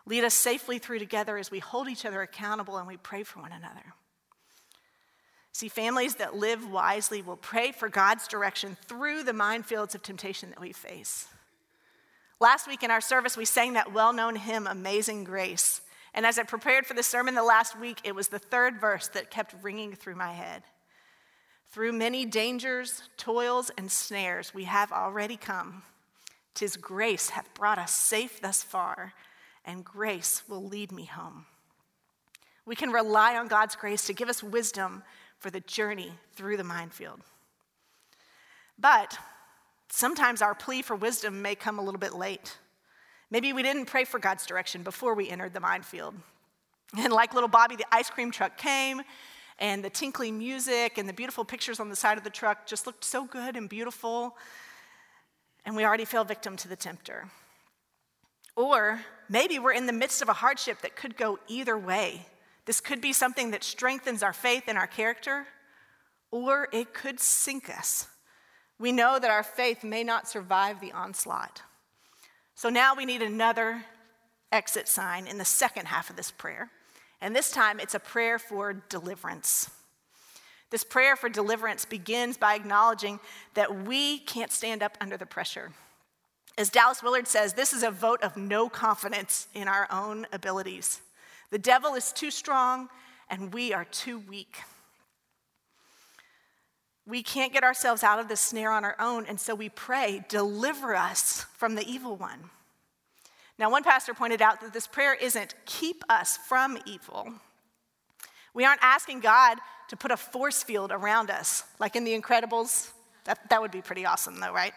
Lead 0.06 0.24
us 0.24 0.34
safely 0.34 0.80
through 0.80 1.00
together 1.00 1.38
as 1.38 1.52
we 1.52 1.60
hold 1.60 1.90
each 1.90 2.06
other 2.06 2.22
accountable 2.22 2.78
and 2.78 2.88
we 2.88 2.98
pray 2.98 3.24
for 3.24 3.42
one 3.42 3.52
another. 3.52 3.94
See, 5.52 5.68
families 5.68 6.16
that 6.16 6.36
live 6.36 6.70
wisely 6.70 7.22
will 7.22 7.36
pray 7.36 7.72
for 7.72 7.90
God's 7.90 8.28
direction 8.28 8.78
through 8.86 9.24
the 9.24 9.34
minefields 9.34 9.94
of 9.94 10.02
temptation 10.02 10.50
that 10.52 10.62
we 10.62 10.72
face. 10.72 11.28
Last 12.42 12.70
week 12.70 12.84
in 12.84 12.92
our 12.92 13.02
service, 13.02 13.36
we 13.36 13.44
sang 13.44 13.74
that 13.74 13.92
well 13.92 14.14
known 14.14 14.38
hymn, 14.38 14.66
Amazing 14.66 15.26
Grace. 15.26 15.82
And 16.14 16.26
as 16.26 16.40
I 16.40 16.44
prepared 16.44 16.86
for 16.86 16.94
the 16.94 17.04
sermon 17.04 17.36
the 17.36 17.44
last 17.44 17.78
week, 17.78 18.00
it 18.06 18.16
was 18.16 18.30
the 18.30 18.40
third 18.40 18.80
verse 18.80 19.10
that 19.10 19.30
kept 19.30 19.54
ringing 19.62 19.94
through 19.94 20.16
my 20.16 20.32
head. 20.32 20.64
Through 21.72 21.92
many 21.94 22.26
dangers, 22.26 23.04
toils, 23.18 23.72
and 23.78 23.92
snares, 23.92 24.54
we 24.54 24.64
have 24.64 24.92
already 24.94 25.36
come. 25.36 25.84
Tis 26.54 26.78
grace 26.78 27.30
hath 27.32 27.54
brought 27.54 27.78
us 27.78 27.92
safe 27.92 28.42
thus 28.42 28.64
far, 28.64 29.14
and 29.66 29.84
grace 29.84 30.44
will 30.48 30.64
lead 30.64 30.94
me 30.94 31.06
home. 31.06 31.46
We 32.66 32.76
can 32.76 32.92
rely 32.92 33.36
on 33.36 33.50
God's 33.50 33.76
grace 33.76 34.06
to 34.06 34.14
give 34.14 34.30
us 34.30 34.42
wisdom 34.42 35.04
for 35.40 35.50
the 35.50 35.60
journey 35.60 36.14
through 36.34 36.56
the 36.56 36.64
minefield. 36.64 37.20
But 38.78 39.18
sometimes 39.92 40.42
our 40.42 40.56
plea 40.56 40.82
for 40.82 40.96
wisdom 40.96 41.42
may 41.42 41.56
come 41.56 41.80
a 41.80 41.82
little 41.82 42.00
bit 42.00 42.14
late. 42.14 42.58
Maybe 43.32 43.54
we 43.54 43.64
didn't 43.64 43.86
pray 43.86 44.06
for 44.06 44.20
God's 44.20 44.46
direction 44.46 44.84
before 44.84 45.14
we 45.14 45.30
entered 45.30 45.54
the 45.54 45.60
minefield. 45.60 46.16
And 46.98 47.14
like 47.14 47.34
little 47.34 47.50
Bobby, 47.50 47.76
the 47.76 47.86
ice 47.92 48.10
cream 48.10 48.32
truck 48.32 48.58
came, 48.58 49.02
and 49.60 49.84
the 49.84 49.90
tinkly 49.90 50.32
music 50.32 50.98
and 50.98 51.08
the 51.08 51.14
beautiful 51.14 51.46
pictures 51.46 51.80
on 51.80 51.90
the 51.90 51.96
side 51.96 52.18
of 52.18 52.24
the 52.24 52.30
truck 52.30 52.66
just 52.66 52.88
looked 52.88 53.04
so 53.04 53.26
good 53.26 53.56
and 53.56 53.70
beautiful. 53.70 54.36
And 55.66 55.76
we 55.76 55.86
already 55.86 56.06
fell 56.06 56.24
victim 56.24 56.56
to 56.58 56.68
the 56.68 56.76
tempter. 56.76 57.30
Or 58.56 59.02
maybe 59.30 59.60
we're 59.60 59.74
in 59.74 59.86
the 59.86 59.94
midst 59.94 60.22
of 60.22 60.30
a 60.30 60.34
hardship 60.34 60.82
that 60.82 60.96
could 60.96 61.16
go 61.16 61.40
either 61.48 61.78
way. 61.78 62.26
This 62.66 62.82
could 62.82 63.02
be 63.02 63.14
something 63.14 63.52
that 63.52 63.64
strengthens 63.64 64.24
our 64.24 64.34
faith 64.34 64.64
and 64.68 64.78
our 64.78 64.88
character, 64.88 65.48
or 66.32 66.68
it 66.72 66.94
could 66.94 67.20
sink 67.20 67.70
us. 67.70 68.08
We 68.80 68.92
know 68.92 69.20
that 69.20 69.30
our 69.30 69.44
faith 69.44 69.84
may 69.84 70.04
not 70.04 70.28
survive 70.28 70.80
the 70.80 70.94
onslaught. 70.94 71.62
So 72.56 72.70
now 72.70 72.96
we 72.96 73.06
need 73.06 73.22
another 73.22 73.84
exit 74.52 74.88
sign 74.88 75.28
in 75.28 75.38
the 75.38 75.46
second 75.46 75.88
half 75.88 76.10
of 76.10 76.16
this 76.16 76.32
prayer. 76.32 76.72
And 77.22 77.36
this 77.36 77.52
time 77.52 77.80
it's 77.80 77.96
a 77.96 78.00
prayer 78.00 78.40
for 78.40 78.74
deliverance. 78.74 79.70
This 80.70 80.84
prayer 80.84 81.16
for 81.16 81.30
deliverance 81.30 81.86
begins 81.86 82.38
by 82.38 82.56
acknowledging 82.56 83.20
that 83.56 83.86
we 83.86 84.20
can't 84.20 84.52
stand 84.52 84.84
up 84.84 84.98
under 85.02 85.18
the 85.18 85.26
pressure. 85.26 85.72
As 86.58 86.70
Dallas 86.70 87.02
Willard 87.02 87.28
says, 87.28 87.54
this 87.54 87.74
is 87.74 87.84
a 87.84 87.92
vote 87.92 88.22
of 88.22 88.38
no 88.38 88.70
confidence 88.70 89.48
in 89.54 89.68
our 89.68 89.88
own 89.92 90.28
abilities. 90.32 91.02
The 91.50 91.58
devil 91.58 91.96
is 91.96 92.12
too 92.12 92.32
strong 92.32 92.90
and 93.30 93.54
we 93.54 93.74
are 93.74 93.86
too 93.86 94.20
weak. 94.20 94.58
We 97.10 97.24
can't 97.24 97.52
get 97.52 97.64
ourselves 97.64 98.04
out 98.04 98.20
of 98.20 98.28
this 98.28 98.40
snare 98.40 98.72
on 98.72 98.86
our 98.86 98.96
own, 99.00 99.26
and 99.26 99.40
so 99.40 99.56
we 99.56 99.70
pray, 99.70 100.24
deliver 100.30 100.96
us 100.96 101.48
from 101.58 101.74
the 101.74 101.84
evil 101.90 102.16
one. 102.16 102.52
Now, 103.58 103.72
one 103.72 103.84
pastor 103.84 104.14
pointed 104.14 104.44
out 104.44 104.62
that 104.62 104.74
this 104.74 104.86
prayer 104.86 105.16
isn't 105.16 105.56
keep 105.66 106.04
us 106.08 106.38
from 106.38 106.78
evil. 106.86 107.34
We 108.54 108.64
aren't 108.64 108.84
asking 108.84 109.22
God 109.22 109.58
to 109.88 109.98
put 109.98 110.12
a 110.12 110.18
force 110.18 110.62
field 110.62 110.92
around 110.92 111.32
us, 111.32 111.64
like 111.80 111.96
in 111.96 112.04
The 112.04 112.16
Incredibles. 112.16 112.92
That, 113.26 113.50
that 113.50 113.60
would 113.60 113.72
be 113.72 113.82
pretty 113.82 114.06
awesome, 114.06 114.40
though, 114.40 114.54
right? 114.54 114.74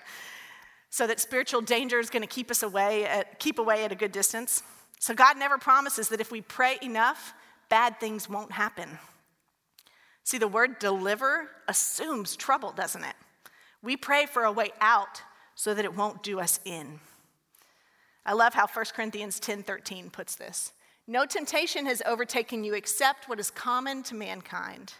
So 0.88 1.06
that 1.08 1.20
spiritual 1.20 1.60
danger 1.60 1.98
is 1.98 2.08
going 2.08 2.22
to 2.22 2.26
keep 2.28 2.50
us 2.50 2.62
away, 2.62 3.04
at, 3.04 3.40
keep 3.40 3.58
away 3.58 3.84
at 3.84 3.92
a 3.92 3.94
good 3.94 4.10
distance. 4.10 4.62
So 4.98 5.12
God 5.12 5.36
never 5.38 5.58
promises 5.58 6.08
that 6.08 6.20
if 6.22 6.32
we 6.32 6.40
pray 6.40 6.78
enough, 6.80 7.34
bad 7.68 8.00
things 8.00 8.26
won't 8.26 8.52
happen. 8.52 8.88
See, 10.24 10.38
the 10.38 10.48
word 10.48 10.78
deliver 10.78 11.50
assumes 11.68 12.36
trouble, 12.36 12.72
doesn't 12.72 13.04
it? 13.04 13.16
We 13.82 13.96
pray 13.96 14.26
for 14.26 14.44
a 14.44 14.52
way 14.52 14.70
out 14.80 15.22
so 15.54 15.74
that 15.74 15.84
it 15.84 15.96
won't 15.96 16.22
do 16.22 16.40
us 16.40 16.60
in. 16.64 17.00
I 18.24 18.32
love 18.34 18.54
how 18.54 18.66
1 18.66 18.94
Corinthians 18.94 19.40
10:13 19.40 20.10
puts 20.10 20.36
this. 20.36 20.72
No 21.06 21.26
temptation 21.26 21.86
has 21.86 22.02
overtaken 22.06 22.62
you 22.62 22.74
except 22.74 23.28
what 23.28 23.40
is 23.40 23.50
common 23.50 24.02
to 24.04 24.14
mankind. 24.14 24.94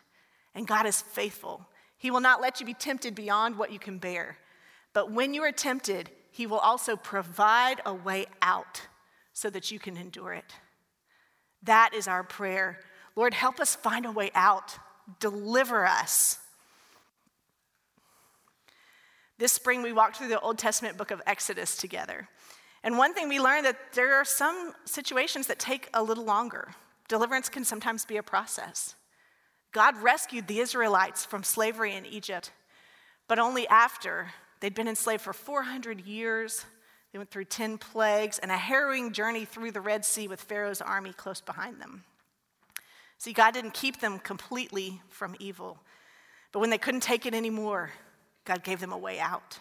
And 0.55 0.67
God 0.67 0.87
is 0.87 1.01
faithful. 1.01 1.69
He 1.97 2.11
will 2.11 2.21
not 2.21 2.41
let 2.41 2.59
you 2.59 2.67
be 2.67 2.75
tempted 2.75 3.15
beyond 3.15 3.57
what 3.57 3.71
you 3.71 3.79
can 3.79 3.99
bear. 3.99 4.39
But 4.93 5.13
when 5.13 5.35
you 5.35 5.43
are 5.45 5.53
tempted, 5.53 6.11
he 6.33 6.47
will 6.47 6.59
also 6.59 6.97
provide 6.97 7.81
a 7.87 7.95
way 7.95 8.27
out 8.43 8.83
so 9.33 9.49
that 9.51 9.71
you 9.71 9.79
can 9.79 9.97
endure 9.97 10.33
it. 10.33 10.57
That 11.63 11.95
is 11.95 12.09
our 12.09 12.25
prayer. 12.25 12.81
Lord, 13.15 13.35
help 13.35 13.61
us 13.61 13.77
find 13.77 14.05
a 14.05 14.11
way 14.11 14.31
out. 14.35 14.79
Deliver 15.21 15.87
us. 15.87 16.39
This 19.39 19.53
spring, 19.53 19.83
we 19.83 19.93
walked 19.93 20.17
through 20.17 20.29
the 20.29 20.41
Old 20.41 20.59
Testament 20.59 20.97
book 20.97 21.11
of 21.11 21.21
Exodus 21.27 21.77
together. 21.77 22.29
And 22.85 22.99
one 22.99 23.15
thing 23.15 23.29
we 23.29 23.41
learned 23.41 23.67
that 23.67 23.93
there 23.93 24.15
are 24.15 24.25
some 24.25 24.73
situations 24.85 25.47
that 25.47 25.59
take 25.59 25.89
a 25.95 26.03
little 26.03 26.25
longer. 26.25 26.75
Deliverance 27.09 27.49
can 27.49 27.65
sometimes 27.65 28.05
be 28.05 28.17
a 28.17 28.23
process. 28.23 28.95
God 29.73 29.97
rescued 30.03 30.47
the 30.47 30.61
Israelites 30.61 31.25
from 31.25 31.43
slavery 31.43 31.95
in 31.95 32.07
Egypt, 32.07 32.53
but 33.27 33.39
only 33.39 33.67
after 33.69 34.29
they'd 34.61 34.75
been 34.75 34.89
enslaved 34.89 35.23
for 35.23 35.33
400 35.33 36.01
years. 36.07 36.65
They 37.13 37.19
went 37.19 37.31
through 37.31 37.47
10 37.47 37.79
plagues 37.79 38.39
and 38.39 38.51
a 38.51 38.57
harrowing 38.57 39.13
journey 39.13 39.45
through 39.45 39.73
the 39.73 39.81
Red 39.81 40.05
Sea 40.05 40.29
with 40.29 40.41
Pharaoh's 40.41 40.81
army 40.81 41.13
close 41.13 41.41
behind 41.41 41.81
them. 41.81 42.05
See, 43.23 43.33
God 43.33 43.55
didn't 43.55 43.75
keep 43.75 44.01
them 44.01 44.19
completely 44.19 45.01
from 45.09 45.37
evil, 45.39 45.79
but 46.51 46.59
when 46.59 46.71
they 46.71 46.77
couldn't 46.77 47.05
take 47.05 47.25
it 47.25 47.35
anymore, 47.35 47.93
God 48.45 48.65
gave 48.65 48.81
them 48.81 48.91
a 48.91 48.99
way 48.99 49.21
out. 49.21 49.61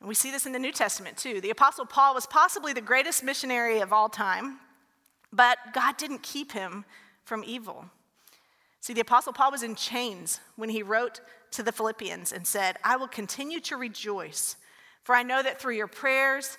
And 0.00 0.08
we 0.08 0.14
see 0.14 0.30
this 0.30 0.46
in 0.46 0.52
the 0.52 0.58
New 0.58 0.72
Testament 0.72 1.18
too. 1.18 1.42
The 1.42 1.50
Apostle 1.50 1.84
Paul 1.84 2.14
was 2.14 2.24
possibly 2.24 2.72
the 2.72 2.80
greatest 2.80 3.22
missionary 3.22 3.80
of 3.80 3.92
all 3.92 4.08
time, 4.08 4.56
but 5.34 5.58
God 5.74 5.98
didn't 5.98 6.22
keep 6.22 6.52
him 6.52 6.86
from 7.24 7.44
evil. 7.44 7.84
See, 8.80 8.94
the 8.94 9.02
Apostle 9.02 9.34
Paul 9.34 9.50
was 9.50 9.62
in 9.62 9.74
chains 9.74 10.40
when 10.56 10.70
he 10.70 10.82
wrote 10.82 11.20
to 11.50 11.62
the 11.62 11.72
Philippians 11.72 12.32
and 12.32 12.46
said, 12.46 12.78
I 12.82 12.96
will 12.96 13.06
continue 13.06 13.60
to 13.60 13.76
rejoice, 13.76 14.56
for 15.02 15.14
I 15.14 15.22
know 15.22 15.42
that 15.42 15.60
through 15.60 15.74
your 15.74 15.86
prayers 15.86 16.56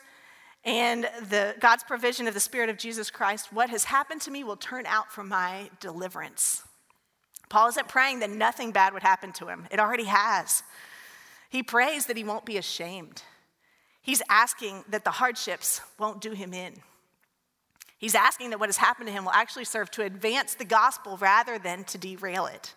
and 0.66 1.10
the, 1.30 1.56
God's 1.60 1.84
provision 1.84 2.28
of 2.28 2.34
the 2.34 2.40
Spirit 2.40 2.70
of 2.70 2.78
Jesus 2.78 3.10
Christ, 3.10 3.54
what 3.54 3.70
has 3.70 3.86
happened 3.86 4.22
to 4.22 4.32
me 4.32 4.44
will 4.44 4.58
turn 4.58 4.86
out 4.86 5.12
for 5.12 5.24
my 5.24 5.70
deliverance. 5.80 6.64
Paul 7.50 7.70
isn't 7.70 7.88
praying 7.88 8.20
that 8.20 8.30
nothing 8.30 8.72
bad 8.72 8.94
would 8.94 9.04
happen 9.04 9.32
to 9.34 9.48
him, 9.48 9.68
it 9.72 9.80
already 9.80 10.06
has. 10.06 10.64
He 11.50 11.64
prays 11.64 12.06
that 12.06 12.18
he 12.18 12.24
won't 12.24 12.46
be 12.46 12.58
ashamed. 12.58 13.24
He's 14.02 14.22
asking 14.30 14.84
that 14.90 15.04
the 15.04 15.12
hardships 15.12 15.82
won't 15.98 16.22
do 16.22 16.32
him 16.32 16.54
in. 16.54 16.74
He's 17.98 18.16
asking 18.16 18.52
that 18.52 18.60
what 18.60 18.70
has 18.70 18.78
happened 18.78 19.08
to 19.08 19.14
him 19.14 19.26
will 19.26 19.32
actually 19.32 19.66
serve 19.66 19.92
to 19.92 20.04
advance 20.04 20.54
the 20.54 20.66
gospel 20.66 21.18
rather 21.18 21.60
than 21.60 21.84
to 21.86 21.98
derail 21.98 22.46
it. 22.46 22.74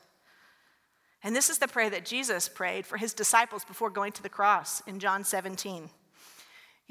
And 1.23 1.37
this 1.37 1.49
is 1.49 1.59
the 1.59 1.69
prayer 1.69 1.91
that 1.91 2.05
Jesus 2.05 2.49
prayed 2.49 2.85
for 2.85 2.97
his 2.97 3.15
disciples 3.15 3.65
before 3.65 3.91
going 3.91 4.13
to 4.13 4.23
the 4.23 4.29
cross 4.29 4.83
in 4.87 4.99
John 4.99 5.23
17. 5.23 5.91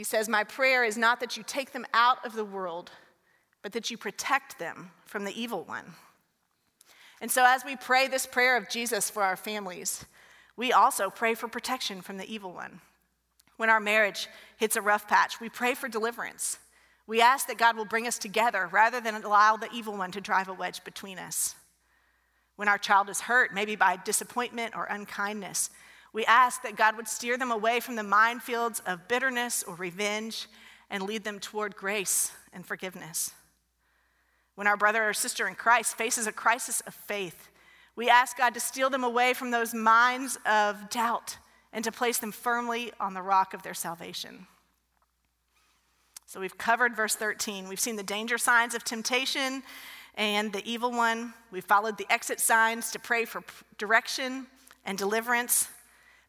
He 0.01 0.05
says, 0.05 0.27
My 0.27 0.43
prayer 0.43 0.83
is 0.83 0.97
not 0.97 1.19
that 1.19 1.37
you 1.37 1.43
take 1.45 1.73
them 1.73 1.85
out 1.93 2.25
of 2.25 2.33
the 2.33 2.43
world, 2.43 2.89
but 3.61 3.71
that 3.73 3.91
you 3.91 3.99
protect 3.99 4.57
them 4.57 4.89
from 5.05 5.25
the 5.25 5.39
evil 5.39 5.63
one. 5.63 5.93
And 7.21 7.29
so, 7.29 7.45
as 7.45 7.63
we 7.63 7.75
pray 7.75 8.07
this 8.07 8.25
prayer 8.25 8.57
of 8.57 8.67
Jesus 8.67 9.11
for 9.11 9.21
our 9.21 9.35
families, 9.35 10.03
we 10.57 10.73
also 10.73 11.11
pray 11.11 11.35
for 11.35 11.47
protection 11.47 12.01
from 12.01 12.17
the 12.17 12.25
evil 12.25 12.51
one. 12.51 12.81
When 13.57 13.69
our 13.69 13.79
marriage 13.79 14.27
hits 14.57 14.75
a 14.75 14.81
rough 14.81 15.07
patch, 15.07 15.39
we 15.39 15.49
pray 15.49 15.75
for 15.75 15.87
deliverance. 15.87 16.57
We 17.05 17.21
ask 17.21 17.45
that 17.45 17.59
God 17.59 17.77
will 17.77 17.85
bring 17.85 18.07
us 18.07 18.17
together 18.17 18.67
rather 18.71 19.01
than 19.01 19.13
allow 19.13 19.55
the 19.55 19.69
evil 19.71 19.95
one 19.95 20.11
to 20.13 20.19
drive 20.19 20.47
a 20.47 20.53
wedge 20.55 20.83
between 20.83 21.19
us. 21.19 21.53
When 22.55 22.67
our 22.67 22.79
child 22.79 23.07
is 23.07 23.21
hurt, 23.21 23.53
maybe 23.53 23.75
by 23.75 23.97
disappointment 23.97 24.75
or 24.75 24.85
unkindness, 24.85 25.69
we 26.13 26.26
ask 26.26 26.63
that 26.63 26.76
God 26.76 26.97
would 26.97 27.08
steer 27.08 27.38
them 27.38 27.52
away 27.52 27.80
from 27.80 27.95
the 27.95 28.02
minefields 28.02 28.82
of 28.86 29.08
bitterness 29.08 29.63
or 29.63 29.76
revenge 29.76 30.47
and 30.89 31.04
lead 31.04 31.24
them 31.24 31.39
toward 31.39 31.76
grace 31.76 32.32
and 32.52 32.65
forgiveness. 32.65 33.32
When 34.56 34.67
our 34.67 34.78
brother 34.78 35.08
or 35.08 35.13
sister 35.13 35.47
in 35.47 35.56
Christ 35.56 35.97
faces 35.97 36.28
a 36.28 36.32
crisis 36.32 36.82
of 36.82 36.93
faith, 36.93 37.50
we 37.95 38.10
ask 38.10 38.38
God 38.38 38.54
to 38.54 38.60
steal 38.60 38.89
them 38.89 39.04
away 39.04 39.34
from 39.34 39.52
those 39.52 39.74
minds 39.74 40.38
of 40.45 40.89
doubt 40.89 41.38
and 41.74 41.84
to 41.84 41.91
place 41.91 42.19
them 42.19 42.32
firmly 42.32 42.91
on 43.00 43.13
the 43.13 43.21
rock 43.21 43.54
of 43.54 43.63
their 43.63 43.74
salvation. 43.74 44.47
So 46.26 46.39
we've 46.39 46.58
covered 46.58 46.95
verse 46.95 47.15
13. 47.15 47.67
We've 47.67 47.80
seen 47.80 47.95
the 47.95 48.04
danger 48.04 48.38
signs 48.38 48.74
of 48.76 48.84
temptation 48.84 49.63
and 50.15 50.52
the 50.52 50.65
evil 50.69 50.91
one. 50.91 51.34
We've 51.52 51.63
followed 51.63 51.97
the 51.97 52.12
exit 52.12 52.39
signs 52.39 52.91
to 52.91 53.00
pray 53.00 53.26
for 53.26 53.43
direction 53.78 54.47
and 54.86 54.97
deliverance. 54.97 55.67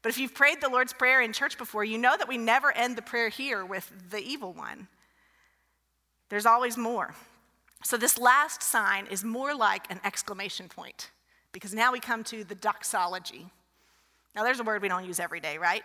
But 0.03 0.11
if 0.11 0.19
you've 0.19 0.35
prayed 0.35 0.61
the 0.61 0.69
Lord's 0.69 0.93
Prayer 0.93 1.23
in 1.23 1.33
church 1.33 1.57
before, 1.57 1.85
you 1.85 1.97
know 1.97 2.17
that 2.17 2.29
we 2.29 2.37
never 2.37 2.73
end 2.73 2.97
the 2.97 3.03
prayer 3.03 3.29
here 3.29 3.65
with 3.65 3.91
the 4.11 4.19
evil 4.19 4.53
one. 4.53 4.89
There's 6.29 6.47
always 6.47 6.77
more. 6.77 7.15
So 7.85 7.97
this 7.97 8.19
last 8.19 8.63
sign 8.63 9.07
is 9.11 9.25
more 9.25 9.55
like 9.55 9.91
an 9.91 10.01
exclamation 10.05 10.69
point 10.69 11.11
because 11.53 11.75
now 11.75 11.93
we 11.93 12.01
come 12.01 12.25
to 12.25 12.45
the 12.45 12.55
doxology. 12.55 13.47
Now, 14.35 14.45
there's 14.45 14.61
a 14.61 14.65
word 14.65 14.83
we 14.83 14.89
don't 14.89 15.05
use 15.05 15.21
every 15.21 15.41
day, 15.41 15.59
right? 15.59 15.83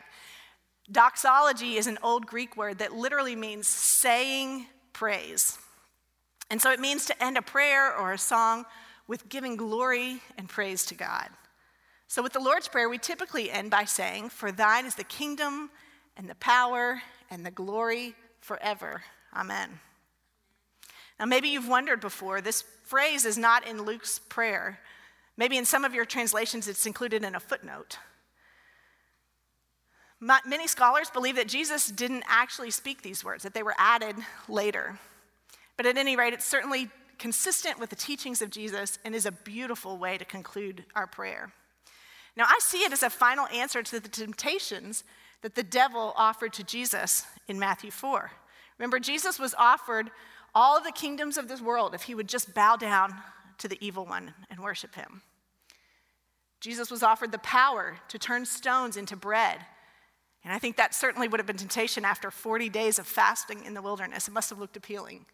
Doxology 0.92 1.76
is 1.76 1.88
an 1.88 1.98
old 2.02 2.26
Greek 2.26 2.56
word 2.56 2.80
that 2.80 2.94
literally 2.94 3.36
means 3.36 3.68
saying 3.68 4.68
praise. 4.94 5.58
And 6.50 6.62
so 6.62 6.72
it 6.72 6.80
means 6.80 7.06
to 7.08 7.24
end 7.24 7.38
a 7.38 7.42
prayer 7.42 7.96
or 7.96 8.14
a 8.14 8.18
song 8.18 8.66
with 9.06 9.28
giving 9.28 9.58
glory 9.58 10.22
and 10.38 10.48
praise 10.48 10.86
to 10.86 10.96
God. 10.96 11.28
So 12.08 12.24
with 12.24 12.34
the 12.34 12.40
Lord's 12.40 12.68
Prayer, 12.68 12.90
we 12.90 12.98
typically 12.98 13.52
end 13.52 13.72
by 13.72 13.86
saying, 13.86 14.30
For 14.30 14.52
thine 14.52 14.86
is 14.86 14.96
the 14.96 15.04
kingdom 15.04 15.70
and 16.16 16.30
the 16.30 16.36
power 16.36 17.02
and 17.30 17.46
the 17.46 17.52
glory 17.52 18.16
forever. 18.40 19.04
Amen. 19.36 19.80
Now, 21.20 21.26
maybe 21.26 21.50
you've 21.50 21.68
wondered 21.68 22.00
before, 22.00 22.42
this 22.42 22.64
phrase 22.84 23.26
is 23.26 23.38
not 23.38 23.68
in 23.68 23.84
Luke's 23.84 24.20
prayer, 24.20 24.80
Maybe 25.38 25.58
in 25.58 25.66
some 25.66 25.86
of 25.86 25.94
your 25.94 26.06
translations 26.06 26.68
it's 26.68 26.88
included 26.88 27.24
in 27.24 27.36
a 27.36 27.40
footnote. 27.40 28.00
Many 30.20 30.66
scholars 30.66 31.12
believe 31.12 31.36
that 31.36 31.48
Jesus 31.48 31.88
didn't 31.90 32.24
actually 32.28 32.72
speak 32.72 33.04
these 33.04 33.24
words, 33.24 33.44
that 33.44 33.54
they 33.54 33.62
were 33.62 33.76
added 33.78 34.16
later. 34.50 34.98
But 35.78 35.86
at 35.86 35.96
any 35.96 36.16
rate, 36.16 36.34
it's 36.34 36.44
certainly 36.44 36.90
consistent 37.20 37.80
with 37.80 37.92
the 37.92 37.96
teachings 37.96 38.42
of 38.42 38.50
Jesus 38.50 38.98
and 39.06 39.14
is 39.14 39.28
a 39.28 39.32
beautiful 39.32 39.98
way 39.98 40.18
to 40.18 40.26
conclude 40.26 40.86
our 40.96 41.06
prayer. 41.06 41.54
Now, 42.38 42.46
I 42.46 42.60
see 42.62 42.84
it 42.84 42.94
as 42.94 43.02
a 43.02 43.10
final 43.10 43.48
answer 43.48 43.82
to 43.82 44.00
the 44.00 44.08
temptations 44.08 45.04
that 45.42 45.56
the 45.56 45.64
devil 45.64 46.14
offered 46.16 46.54
to 46.54 46.64
Jesus 46.64 47.26
in 47.48 47.58
Matthew 47.58 47.90
4. 47.90 48.32
Remember, 48.78 49.00
Jesus 49.00 49.40
was 49.40 49.56
offered 49.58 50.12
all 50.54 50.78
of 50.78 50.84
the 50.84 50.92
kingdoms 50.92 51.38
of 51.38 51.48
this 51.48 51.62
world 51.62 51.96
if 51.96 52.04
he 52.04 52.14
would 52.14 52.30
just 52.30 52.54
bow 52.54 52.76
down 52.76 53.16
to 53.58 53.68
the 53.68 53.78
evil 53.82 54.06
one 54.06 54.36
and 54.52 54.60
worship 54.60 54.94
him. 54.94 55.24
Jesus 56.62 56.92
was 56.92 57.02
offered 57.02 57.32
the 57.32 57.40
power 57.40 57.98
to 58.08 58.20
turn 58.20 58.46
stones 58.46 58.98
into 58.98 59.16
bread. 59.16 59.58
And 60.44 60.54
I 60.54 60.60
think 60.60 60.78
that 60.78 60.94
certainly 60.94 61.28
would 61.28 61.40
have 61.40 61.48
been 61.48 61.58
temptation 61.58 62.06
after 62.06 62.30
40 62.30 62.70
days 62.70 63.00
of 63.00 63.08
fasting 63.08 63.66
in 63.66 63.74
the 63.74 63.82
wilderness. 63.82 64.28
It 64.28 64.34
must 64.34 64.52
have 64.52 64.60
looked 64.60 64.78
appealing. 64.78 65.26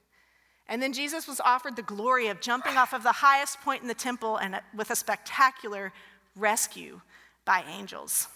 And 0.67 0.81
then 0.81 0.93
Jesus 0.93 1.27
was 1.27 1.41
offered 1.41 1.75
the 1.75 1.81
glory 1.81 2.27
of 2.27 2.39
jumping 2.39 2.77
off 2.77 2.93
of 2.93 3.03
the 3.03 3.11
highest 3.11 3.59
point 3.61 3.81
in 3.81 3.89
the 3.89 3.93
temple 3.93 4.37
and 4.37 4.61
with 4.73 4.89
a 4.89 4.95
spectacular 4.95 5.91
rescue 6.35 7.01
by 7.45 7.63
angels. 7.67 8.27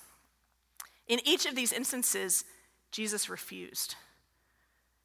In 1.08 1.20
each 1.26 1.46
of 1.46 1.56
these 1.56 1.72
instances, 1.72 2.44
Jesus 2.92 3.30
refused. 3.30 3.96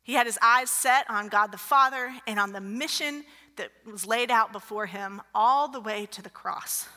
He 0.02 0.14
had 0.14 0.26
his 0.26 0.38
eyes 0.42 0.70
set 0.70 1.08
on 1.08 1.28
God 1.28 1.52
the 1.52 1.58
Father 1.58 2.12
and 2.26 2.38
on 2.38 2.52
the 2.52 2.60
mission 2.60 3.24
that 3.56 3.70
was 3.86 4.06
laid 4.06 4.30
out 4.30 4.52
before 4.52 4.86
him 4.86 5.20
all 5.34 5.68
the 5.68 5.80
way 5.80 6.06
to 6.06 6.22
the 6.22 6.30
cross. 6.30 6.88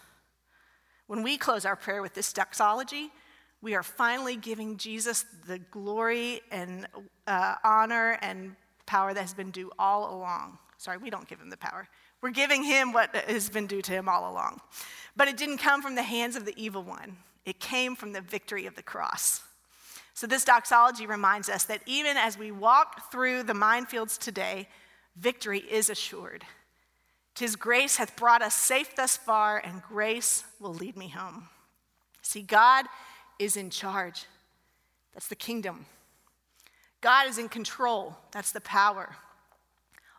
When 1.08 1.22
we 1.22 1.38
close 1.38 1.66
our 1.66 1.76
prayer 1.76 2.02
with 2.02 2.16
this 2.16 2.34
doxology, 2.34 3.12
we 3.62 3.76
are 3.76 3.84
finally 3.84 4.36
giving 4.36 4.78
Jesus 4.78 5.26
the 5.48 5.60
glory 5.60 6.42
and 6.52 6.88
uh, 7.28 7.56
honor 7.64 8.18
and 8.22 8.56
power 8.86 9.14
that 9.14 9.22
has 9.22 9.34
been 9.34 9.52
due 9.52 9.72
all 9.78 10.16
along. 10.16 10.58
Sorry, 10.78 10.98
we 10.98 11.10
don't 11.10 11.28
give 11.28 11.40
him 11.40 11.50
the 11.50 11.58
power. 11.58 11.88
We're 12.22 12.32
giving 12.32 12.64
him 12.64 12.92
what 12.92 13.16
has 13.16 13.50
been 13.50 13.68
due 13.68 13.82
to 13.82 13.92
him 13.92 14.10
all 14.10 14.32
along. 14.32 14.62
But 15.16 15.28
it 15.28 15.38
didn't 15.38 15.60
come 15.60 15.82
from 15.82 15.96
the 15.96 16.04
hands 16.04 16.36
of 16.36 16.46
the 16.46 16.54
evil 16.62 16.84
one, 16.84 17.18
it 17.46 17.60
came 17.60 17.96
from 17.96 18.14
the 18.14 18.22
victory 18.22 18.66
of 18.66 18.76
the 18.76 18.84
cross. 18.84 19.42
So, 20.14 20.28
this 20.28 20.46
doxology 20.46 21.06
reminds 21.08 21.50
us 21.50 21.66
that 21.66 21.82
even 21.86 22.16
as 22.16 22.38
we 22.38 22.50
walk 22.50 23.12
through 23.12 23.44
the 23.44 23.54
minefields 23.54 24.18
today, 24.18 24.70
victory 25.18 25.60
is 25.60 25.90
assured. 25.90 26.46
Tis 27.36 27.58
grace 27.58 27.98
hath 27.98 28.16
brought 28.16 28.42
us 28.42 28.56
safe 28.56 28.96
thus 28.96 29.18
far, 29.18 29.58
and 29.58 29.82
grace 29.82 30.46
will 30.58 30.74
lead 30.74 30.96
me 30.96 31.10
home. 31.10 31.50
See, 32.22 32.42
God 32.42 32.86
is 33.40 33.58
in 33.58 33.70
charge. 33.70 34.26
That's 35.14 35.28
the 35.28 35.36
kingdom. 35.36 35.86
God 37.02 37.28
is 37.28 37.38
in 37.38 37.50
control. 37.50 38.16
That's 38.32 38.54
the 38.54 38.62
power. 38.62 39.18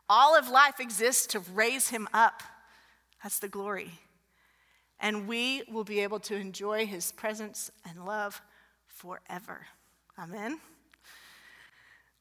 All 0.09 0.37
of 0.37 0.49
life 0.49 0.79
exists 0.79 1.27
to 1.29 1.40
raise 1.40 1.88
him 1.88 2.09
up. 2.12 2.42
That's 3.23 3.38
the 3.38 3.49
glory. 3.49 3.90
And 5.01 5.27
we 5.27 5.62
will 5.71 5.85
be 5.85 6.01
able 6.01 6.21
to 6.21 6.37
enjoy 6.37 6.87
his 6.87 7.12
presence 7.12 7.71
and 7.88 8.07
love 8.07 8.40
forever. 8.87 9.66
Amen. 10.19 10.61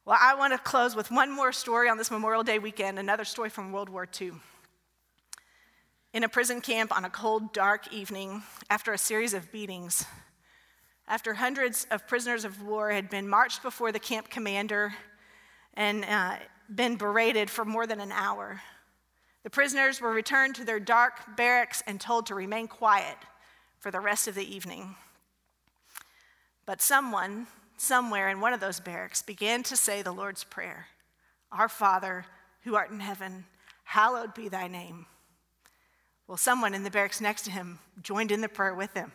Well, 0.04 0.17
I 0.19 0.36
want 0.36 0.54
to 0.54 0.60
close 0.60 0.95
with 0.95 1.10
one 1.10 1.32
more 1.32 1.52
story 1.52 1.89
on 1.89 1.98
this 1.98 2.12
Memorial 2.12 2.43
Day 2.43 2.60
weekend, 2.60 3.00
another 3.00 3.24
story 3.24 3.50
from 3.50 3.71
World 3.71 3.89
War 3.89 4.08
II. 4.19 4.34
In 6.13 6.24
a 6.24 6.30
prison 6.30 6.62
camp 6.62 6.95
on 6.95 7.06
a 7.06 7.10
cold, 7.10 7.54
dark 7.54 7.91
evening, 7.91 8.43
after 8.69 8.93
a 8.93 8.98
series 8.98 9.34
of 9.34 9.52
beatings, 9.52 10.06
after 11.08 11.34
hundreds 11.36 11.88
of 11.91 12.08
prisoners 12.08 12.45
of 12.45 12.63
war 12.63 12.91
had 12.91 13.10
been 13.10 13.28
marched 13.28 13.63
before 13.63 13.91
the 13.91 14.00
camp 14.00 14.30
commander 14.30 14.93
and 15.76 16.06
uh, 16.06 16.36
been 16.73 16.95
berated 16.95 17.49
for 17.49 17.65
more 17.65 17.88
than 17.88 17.99
an 17.99 18.12
hour, 18.12 18.62
the 19.43 19.49
prisoners 19.49 20.01
were 20.01 20.12
returned 20.12 20.56
to 20.56 20.65
their 20.65 20.80
dark 20.80 21.36
barracks 21.38 21.84
and 21.86 22.01
told 22.01 22.25
to 22.25 22.36
remain 22.36 22.67
quiet 22.67 23.17
for 23.80 23.91
the 23.91 23.99
rest 23.99 24.28
of 24.28 24.36
the 24.36 24.56
evening. 24.56 24.95
But 26.65 26.82
someone, 26.82 27.47
somewhere 27.78 28.30
in 28.30 28.41
one 28.41 28.54
of 28.54 28.60
those 28.60 28.80
barracks, 28.80 29.21
began 29.21 29.62
to 29.63 29.78
say 29.78 30.01
the 30.01 30.12
Lord's 30.12 30.43
Prayer 30.43 30.88
Our 31.51 31.69
Father, 31.69 32.25
who 32.63 32.75
art 32.75 32.89
in 32.89 32.99
heaven, 32.99 33.45
hallowed 33.84 34.34
be 34.34 34.49
thy 34.49 34.67
name. 34.67 35.06
Well, 36.28 36.38
someone 36.38 36.73
in 36.73 36.84
the 36.84 36.89
barracks 36.89 37.21
next 37.21 37.43
to 37.43 37.51
him 37.51 37.78
joined 38.01 38.32
in 38.32 38.41
the 38.41 38.49
prayer 38.49 38.73
with 38.73 38.93
him. 38.95 39.12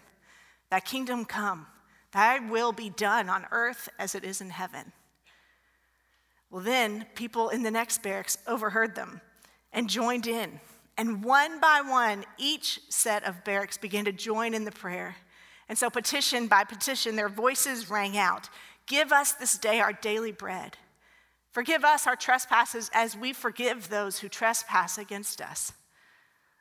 Thy 0.71 0.79
kingdom 0.79 1.25
come, 1.25 1.67
Thy 2.13 2.39
will 2.41 2.73
be 2.73 2.91
done 2.91 3.29
on 3.29 3.47
earth 3.51 3.89
as 3.99 4.15
it 4.15 4.25
is 4.25 4.41
in 4.41 4.51
heaven. 4.51 4.93
Well, 6.51 6.63
then 6.63 7.07
people 7.15 7.49
in 7.49 7.63
the 7.63 7.71
next 7.71 8.03
barracks 8.03 8.39
overheard 8.47 8.95
them 8.95 9.21
and 9.73 9.89
joined 9.89 10.27
in. 10.27 10.61
And 10.99 11.25
one 11.25 11.61
by 11.61 11.81
one, 11.85 12.25
each 12.39 12.81
set 12.89 13.25
of 13.25 13.45
barracks 13.45 13.79
began 13.79 14.05
to 14.05 14.13
join 14.13 14.53
in 14.53 14.65
the 14.65 14.73
prayer. 14.73 15.17
And 15.69 15.79
so, 15.79 15.89
petition 15.89 16.49
by 16.49 16.65
petition, 16.65 17.17
their 17.17 17.29
voices 17.29 17.89
rang 17.89 18.19
out 18.19 18.49
Give 18.87 19.13
us 19.13 19.33
this 19.33 19.57
day 19.57 19.79
our 19.79 19.93
daily 19.93 20.33
bread. 20.33 20.77
Forgive 21.53 21.85
us 21.85 22.09
our 22.09 22.17
trespasses 22.17 22.91
as 22.93 23.17
we 23.17 23.33
forgive 23.33 23.89
those 23.89 24.19
who 24.19 24.29
trespass 24.29 24.99
against 24.99 25.41
us. 25.41 25.73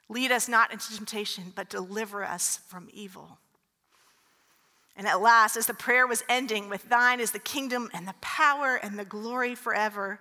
Lead 0.10 0.32
us 0.32 0.48
not 0.48 0.72
into 0.72 0.96
temptation, 0.96 1.52
but 1.56 1.70
deliver 1.70 2.24
us 2.24 2.60
from 2.68 2.88
evil. 2.94 3.40
And 5.00 5.08
at 5.08 5.22
last, 5.22 5.56
as 5.56 5.66
the 5.66 5.74
prayer 5.74 6.06
was 6.06 6.26
ending 6.28 6.68
with 6.68 6.90
Thine 6.90 7.22
is 7.22 7.32
the 7.32 7.40
kingdom 7.40 7.90
and 7.94 8.06
the 8.06 8.16
power 8.20 8.76
and 8.76 9.00
the 9.00 9.06
glory 9.06 9.56
forever, 9.56 10.20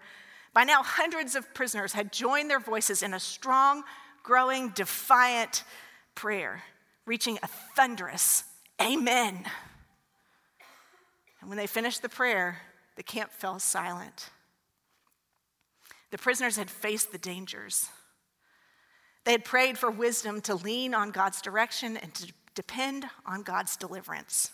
by 0.55 0.63
now 0.63 0.85
hundreds 0.85 1.35
of 1.35 1.53
prisoners 1.53 1.95
had 1.95 2.13
joined 2.13 2.49
their 2.49 2.61
voices 2.61 3.03
in 3.03 3.13
a 3.13 3.19
strong, 3.19 3.83
growing, 4.23 4.69
defiant 4.69 5.65
prayer, 6.15 6.63
reaching 7.07 7.41
a 7.43 7.49
thunderous 7.75 8.45
Amen. 8.81 9.45
And 11.41 11.49
when 11.51 11.59
they 11.59 11.67
finished 11.67 12.03
the 12.03 12.09
prayer, 12.09 12.59
the 12.95 13.03
camp 13.03 13.33
fell 13.33 13.59
silent. 13.59 14.31
The 16.13 16.19
prisoners 16.19 16.57
had 16.57 16.71
faced 16.71 17.11
the 17.11 17.19
dangers. 17.19 17.89
They 19.25 19.33
had 19.33 19.45
prayed 19.45 19.77
for 19.77 19.91
wisdom 19.91 20.41
to 20.43 20.55
lean 20.55 20.95
on 20.95 21.11
God's 21.11 21.43
direction 21.43 21.97
and 21.97 22.15
to 22.15 22.33
depend 22.55 23.07
on 23.27 23.43
God's 23.43 23.77
deliverance. 23.77 24.53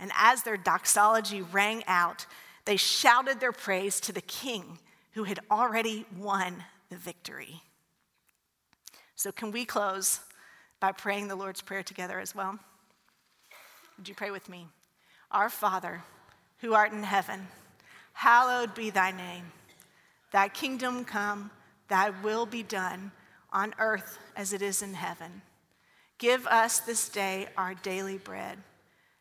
And 0.00 0.10
as 0.16 0.42
their 0.42 0.56
doxology 0.56 1.42
rang 1.42 1.84
out, 1.86 2.24
they 2.64 2.76
shouted 2.76 3.38
their 3.38 3.52
praise 3.52 4.00
to 4.00 4.12
the 4.12 4.22
king 4.22 4.78
who 5.12 5.24
had 5.24 5.40
already 5.50 6.06
won 6.18 6.64
the 6.88 6.96
victory. 6.96 7.62
So, 9.14 9.30
can 9.30 9.52
we 9.52 9.66
close 9.66 10.20
by 10.80 10.92
praying 10.92 11.28
the 11.28 11.36
Lord's 11.36 11.60
Prayer 11.60 11.82
together 11.82 12.18
as 12.18 12.34
well? 12.34 12.58
Would 13.98 14.08
you 14.08 14.14
pray 14.14 14.30
with 14.30 14.48
me? 14.48 14.66
Our 15.30 15.50
Father, 15.50 16.02
who 16.60 16.72
art 16.72 16.92
in 16.92 17.02
heaven, 17.02 17.46
hallowed 18.14 18.74
be 18.74 18.88
thy 18.88 19.10
name. 19.10 19.52
Thy 20.32 20.48
kingdom 20.48 21.04
come, 21.04 21.50
thy 21.88 22.10
will 22.22 22.46
be 22.46 22.62
done 22.62 23.12
on 23.52 23.74
earth 23.78 24.18
as 24.36 24.54
it 24.54 24.62
is 24.62 24.80
in 24.80 24.94
heaven. 24.94 25.42
Give 26.16 26.46
us 26.46 26.80
this 26.80 27.08
day 27.10 27.48
our 27.56 27.74
daily 27.74 28.16
bread 28.16 28.58